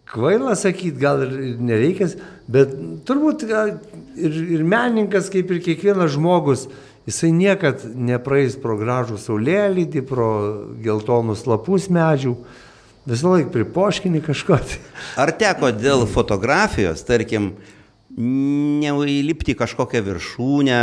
kvaila 0.05 0.53
sakyti, 0.55 0.99
gal 1.01 1.23
ir 1.25 1.33
ir 1.41 1.57
nereikia, 1.57 2.11
bet 2.47 2.69
turbūt 3.07 3.47
ir, 3.49 4.31
ir 4.59 4.61
menininkas, 4.63 5.31
kaip 5.33 5.49
ir 5.51 5.59
kiekvienas 5.65 6.13
žmogus, 6.13 6.67
jisai 7.07 7.31
niekad 7.31 7.85
nepraeis 7.95 8.57
pro 8.59 8.75
gražų 8.79 9.17
saulėlydį, 9.21 10.03
pro 10.07 10.29
geltonus 10.83 11.45
lapus 11.47 11.87
medžių, 11.93 12.35
visą 13.07 13.33
laiką 13.37 13.53
pripoškinį 13.53 14.23
kažko. 14.27 14.59
Ar 15.23 15.31
teko 15.39 15.71
dėl 15.71 16.03
fotografijos, 16.11 17.05
tarkim, 17.07 17.53
neįlipti 18.17 19.55
kažkokią 19.55 20.01
viršūnę, 20.03 20.79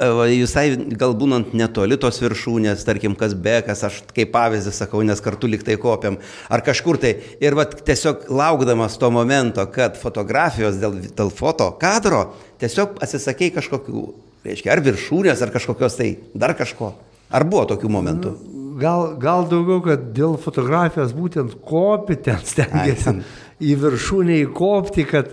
e, 0.00 0.08
visai 0.40 0.66
gal 0.98 1.14
būnant 1.14 1.54
netoli 1.54 1.98
tos 2.00 2.18
viršūnės, 2.22 2.82
tarkim, 2.88 3.14
kas 3.14 3.36
be, 3.36 3.60
kas 3.66 3.84
aš 3.86 4.02
kaip 4.16 4.32
pavyzdį 4.34 4.74
sakau, 4.74 5.04
nes 5.06 5.20
kartu 5.22 5.52
liktai 5.52 5.76
kopiam, 5.78 6.18
ar 6.48 6.64
kažkur 6.64 6.98
tai, 6.98 7.14
ir 7.44 7.54
va, 7.54 7.68
tiesiog 7.68 8.26
laukdamas 8.32 8.98
to 8.98 9.12
momento, 9.14 9.62
kad 9.70 10.00
fotografijos 10.00 10.80
dėl, 10.80 10.98
dėl 11.12 11.30
foto 11.30 11.70
kadro, 11.78 12.32
tiesiog 12.58 12.96
atsisakei 13.04 13.52
kažkokių, 13.54 14.08
reiškia, 14.44 14.72
ar 14.74 14.82
viršūnės, 14.84 15.42
ar 15.44 15.52
kažkokios 15.54 15.98
tai, 15.98 16.10
dar 16.36 16.54
kažko. 16.58 16.92
Ar 17.34 17.46
buvo 17.48 17.64
tokių 17.72 17.90
momentų? 17.90 18.34
Gal, 18.78 19.14
gal 19.22 19.46
daugiau, 19.50 19.80
kad 19.84 20.08
dėl 20.14 20.36
fotografijos 20.40 21.14
būtent 21.14 21.54
kopi 21.66 22.16
ten 22.26 22.40
stengiasi 22.42 23.04
ten. 23.06 23.20
į 23.62 23.76
viršūnę 23.84 24.40
įkopti, 24.48 25.06
kad, 25.08 25.30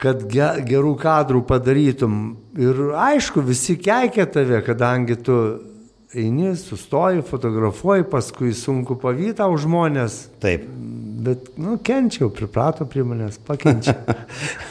kad 0.00 0.24
ge, 0.30 0.50
gerų 0.68 0.94
kadrų 1.00 1.44
padarytum. 1.48 2.18
Ir 2.60 2.82
aišku, 3.00 3.44
visi 3.44 3.78
keikia 3.80 4.28
tave, 4.30 4.60
kadangi 4.66 5.16
tu 5.24 5.38
eini, 6.14 6.52
sustoji, 6.60 7.24
fotografuoji, 7.26 8.06
paskui 8.12 8.52
sunku 8.56 8.96
pavytą 9.00 9.48
už 9.50 9.64
žmonės. 9.66 10.18
Taip. 10.44 10.68
Bet, 11.24 11.50
nu, 11.56 11.78
kenčiau, 11.80 12.28
priprato 12.34 12.84
prie 12.90 13.04
manęs, 13.06 13.38
pakenčiau. 13.46 13.96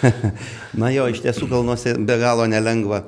Na 0.82 0.92
jo, 0.94 1.08
iš 1.10 1.24
tiesų 1.24 1.48
kalnuose 1.50 1.96
be 1.98 2.18
galo 2.22 2.46
nelengva. 2.50 3.04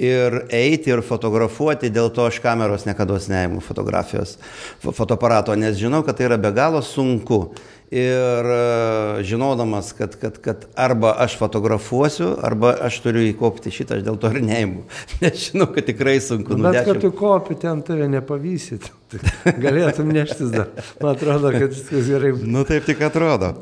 Ir 0.00 0.36
eiti 0.54 0.92
ir 0.92 1.02
fotografuoti, 1.04 1.90
dėl 1.92 2.08
to 2.14 2.24
aš 2.28 2.38
kameros 2.44 2.86
niekada 2.88 3.18
neimu 3.28 3.60
fotografijos, 3.64 4.36
fo- 4.80 4.94
fotoaparato, 4.96 5.56
nes 5.58 5.76
žinau, 5.80 6.00
kad 6.06 6.16
tai 6.16 6.28
yra 6.28 6.38
be 6.40 6.52
galo 6.56 6.80
sunku. 6.84 7.40
Ir 7.90 8.46
e, 8.54 9.22
žinodamas, 9.26 9.88
kad, 9.98 10.12
kad, 10.20 10.36
kad 10.38 10.66
arba 10.78 11.10
aš 11.18 11.34
fotografuosiu, 11.40 12.36
arba 12.46 12.70
aš 12.86 13.00
turiu 13.02 13.24
įkopti 13.32 13.72
šitą, 13.74 13.96
aš 13.98 14.04
dėl 14.06 14.18
to 14.22 14.30
ir 14.30 14.44
neimu. 14.46 14.84
Nes 15.22 15.48
žinau, 15.48 15.66
kad 15.74 15.88
tikrai 15.88 16.20
sunku. 16.22 16.54
nu, 16.54 16.68
Bet 16.68 16.84
kad 16.84 16.92
dešimt- 16.94 17.02
tu 17.02 17.10
kopi, 17.18 17.56
ten 17.58 17.82
tave 17.82 18.06
nepavysit. 18.12 18.86
Tai 19.10 19.54
galėtum 19.58 20.12
neštis 20.14 20.52
dar. 20.54 20.68
Man 21.02 21.16
atrodo, 21.16 21.50
kad 21.50 21.74
viskas 21.74 22.06
gerai. 22.06 22.30
Nu 22.46 22.62
taip 22.68 22.86
tik 22.86 23.02
atrodo. 23.02 23.56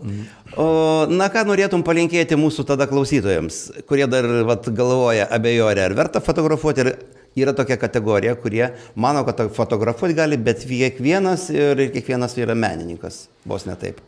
O 0.60 0.68
na 1.08 1.30
ką 1.32 1.46
norėtum 1.48 1.80
palinkėti 1.86 2.36
mūsų 2.36 2.66
tada 2.68 2.84
klausytojams, 2.90 3.62
kurie 3.88 4.04
dar 4.12 4.28
vat, 4.48 4.68
galvoja, 4.68 5.24
abejoja, 5.24 5.86
ar 5.88 5.96
verta 5.96 6.20
fotografuoti, 6.20 6.84
ir 6.84 6.92
yra 7.46 7.56
tokia 7.56 7.80
kategorija, 7.80 8.36
kurie 8.44 8.74
mano, 8.92 9.24
kad 9.24 9.40
fotografuoti 9.56 10.20
gali, 10.20 10.36
bet 10.36 10.68
kiekvienas 10.68 11.48
ir 11.54 11.80
kiekvienas 11.96 12.36
yra 12.44 12.52
menininkas, 12.58 13.24
vos 13.48 13.64
ne 13.64 13.78
taip. 13.80 14.04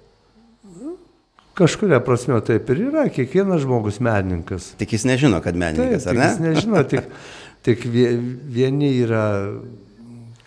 Kažkuria 1.60 1.98
prasme 2.00 2.38
taip 2.46 2.70
ir 2.72 2.78
yra, 2.88 3.02
kiekvienas 3.12 3.60
žmogus 3.66 3.98
menininkas. 4.00 4.70
Tik 4.80 4.94
jis 4.96 5.04
nežino, 5.08 5.42
kad 5.44 5.58
menininkas, 5.60 6.06
Taip, 6.06 6.14
ar 6.14 6.16
tik 6.16 6.30
jis 6.30 6.40
ne? 6.40 6.52
nežino, 6.54 6.82
tik, 6.88 7.10
tik 7.68 7.84
vie- 7.92 8.14
vieni 8.56 8.88
yra, 9.04 9.24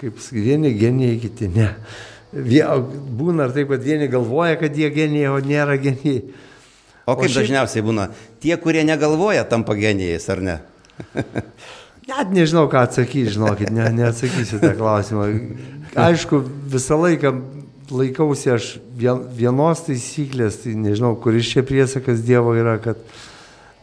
kaip 0.01 0.17
vieni 0.33 0.73
genijai, 0.79 1.19
kiti 1.21 1.51
ne. 1.53 1.69
Vie, 2.33 2.63
būna 3.13 3.45
ar 3.45 3.53
taip, 3.53 3.69
kad 3.69 3.83
vieni 3.85 4.07
galvoja, 4.09 4.57
kad 4.57 4.73
jie 4.73 4.89
genijai, 4.95 5.29
o 5.35 5.37
nėra 5.45 5.77
genijai. 5.77 6.23
O 7.05 7.13
kaip 7.19 7.27
o 7.27 7.29
šiaip- 7.29 7.43
dažniausiai 7.43 7.83
būna, 7.85 8.07
tie, 8.41 8.55
kurie 8.57 8.81
negalvoja, 8.87 9.43
tampa 9.45 9.75
genijais, 9.77 10.25
ar 10.33 10.41
ne? 10.41 10.57
Net 12.09 12.33
nežinau, 12.35 12.65
ką 12.71 12.81
atsakyti, 12.87 13.31
žinokit, 13.37 13.69
ne, 13.71 13.85
neatsakysiu 13.95 14.57
tą 14.59 14.73
klausimą. 14.75 15.27
Aišku, 16.03 16.41
visą 16.73 16.97
laiką 16.99 17.31
laikausi 17.93 18.51
aš 18.53 18.69
vien- 18.97 19.27
vienos 19.37 19.85
taisyklės, 19.85 20.63
tai 20.63 20.73
nežinau, 20.75 21.13
kuris 21.21 21.51
čia 21.51 21.63
priesakas 21.65 22.23
Dievo 22.25 22.55
yra, 22.57 22.79
kad 22.81 22.97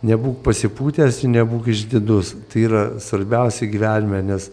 nebūk 0.03 0.43
pasipūtęs 0.45 1.23
ir 1.25 1.33
nebūk 1.37 1.71
išdidus. 1.71 2.35
Tai 2.51 2.65
yra 2.67 2.83
svarbiausia 3.01 3.69
gyvenime, 3.71 4.23
nes 4.27 4.51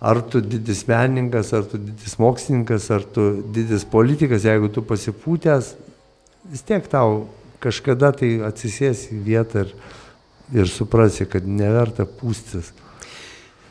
ar 0.00 0.22
tu 0.22 0.40
didis 0.40 0.86
menininkas, 0.88 1.52
ar 1.52 1.66
tu 1.68 1.78
didis 1.78 2.16
mokslininkas, 2.18 2.90
ar 2.90 3.04
tu 3.04 3.42
didis 3.52 3.84
politikas, 3.84 4.46
jeigu 4.48 4.70
tu 4.72 4.82
pasipūtęs, 4.82 5.74
vis 6.50 6.62
tiek 6.64 6.86
tau 6.88 7.28
kažkada 7.60 8.12
tai 8.16 8.38
atsisės 8.46 9.10
į 9.12 9.20
vietą 9.26 9.66
ir, 9.66 9.74
ir 10.62 10.70
suprasi, 10.72 11.28
kad 11.28 11.44
neverta 11.44 12.08
pūstis. 12.08 12.72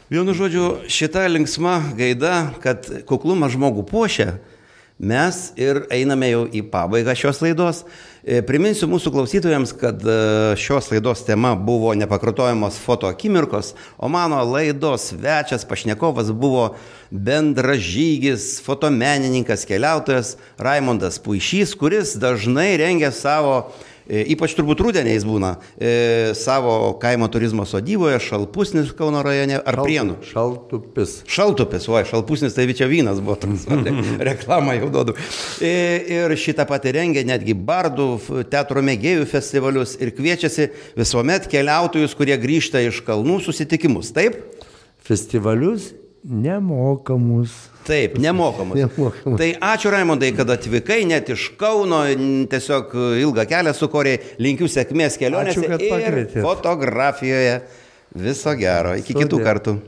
Vienu 0.09 0.33
žodžiu, 0.33 0.87
šita 0.89 1.27
linksma 1.29 1.79
gaida, 1.97 2.51
kad 2.61 2.85
kuklumas 3.09 3.53
žmogų 3.53 3.83
puošia, 3.89 4.39
mes 4.99 5.41
ir 5.55 5.85
einame 5.95 6.27
jau 6.33 6.45
į 6.51 6.65
pabaigą 6.71 7.15
šios 7.15 7.39
laidos. 7.43 7.85
E, 8.19 8.41
priminsiu 8.43 8.89
mūsų 8.91 9.13
klausytojams, 9.15 9.71
kad 9.79 10.03
e, 10.03 10.15
šios 10.59 10.91
laidos 10.91 11.23
tema 11.23 11.53
buvo 11.55 11.93
nepakartojamos 11.95 12.77
foto 12.83 13.07
akimirkos, 13.07 13.71
o 13.97 14.11
mano 14.11 14.41
laidos 14.43 15.09
svečias, 15.13 15.63
pašnekovas 15.65 16.33
buvo 16.35 16.73
bendražygis, 17.09 18.57
fotomenininkas, 18.65 19.63
keliautojas 19.65 20.35
Raimondas 20.59 21.17
Puišys, 21.23 21.77
kuris 21.79 22.17
dažnai 22.19 22.73
rengia 22.83 23.13
savo 23.15 23.63
E, 23.63 23.88
ypač 24.09 24.55
turbūt 24.57 24.81
rūdieniais 24.81 25.25
būna 25.27 25.51
e, 25.77 26.31
savo 26.37 26.95
kaimo 27.01 27.27
turizmo 27.31 27.65
sodyboje, 27.69 28.17
Šalpusnis 28.25 28.89
Kauno 28.97 29.21
rajone 29.25 29.59
ar 29.61 29.77
Šalt- 29.77 29.85
Prienų. 29.85 30.15
Šaltupis. 30.25 31.13
Šaltupis, 31.29 31.85
o 31.89 32.01
Šalpusnis 32.09 32.57
tai 32.57 32.65
čia 32.73 32.89
vynas 32.89 33.21
buvo 33.21 33.37
toks, 33.39 33.67
va, 33.69 33.79
tai 33.85 33.93
reklamą 34.31 34.75
jau 34.79 34.89
duodu. 34.93 35.15
E, 35.61 35.75
Ir 36.09 36.33
šitą 36.39 36.65
patį 36.69 36.93
rengia 36.95 37.23
netgi 37.27 37.53
bardų, 37.53 38.07
teatro 38.49 38.81
mėgėjų 38.85 39.27
festivalius 39.29 39.95
ir 40.01 40.11
kviečiasi 40.17 40.69
visuomet 40.97 41.45
keliautojus, 41.51 42.15
kurie 42.17 42.37
grįžta 42.41 42.81
iš 42.87 43.03
kalnų 43.05 43.39
susitikimus. 43.45 44.09
Taip? 44.15 44.41
Festivalius 45.05 45.91
nemokamus. 46.23 47.53
Taip, 47.89 48.17
nemokamus. 48.21 48.77
Nemokamus. 48.77 49.37
Tai 49.41 49.49
ačiū 49.73 49.93
Raimondai, 49.93 50.31
kad 50.37 50.49
atvykai 50.53 51.01
net 51.09 51.29
iš 51.33 51.49
Kauno, 51.59 52.03
tiesiog 52.51 52.93
ilgą 53.25 53.47
kelią 53.49 53.73
sukorė, 53.77 54.17
linkiu 54.41 54.69
sėkmės 54.69 55.17
kelionėse 55.21 55.65
Ačiū, 55.65 55.93
ir 55.99 56.19
fotografijoje. 56.45 57.61
Viso 58.19 58.53
gero, 58.57 58.95
iki 58.97 59.13
kitų 59.13 59.37
Sudie. 59.37 59.45
kartų. 59.45 59.79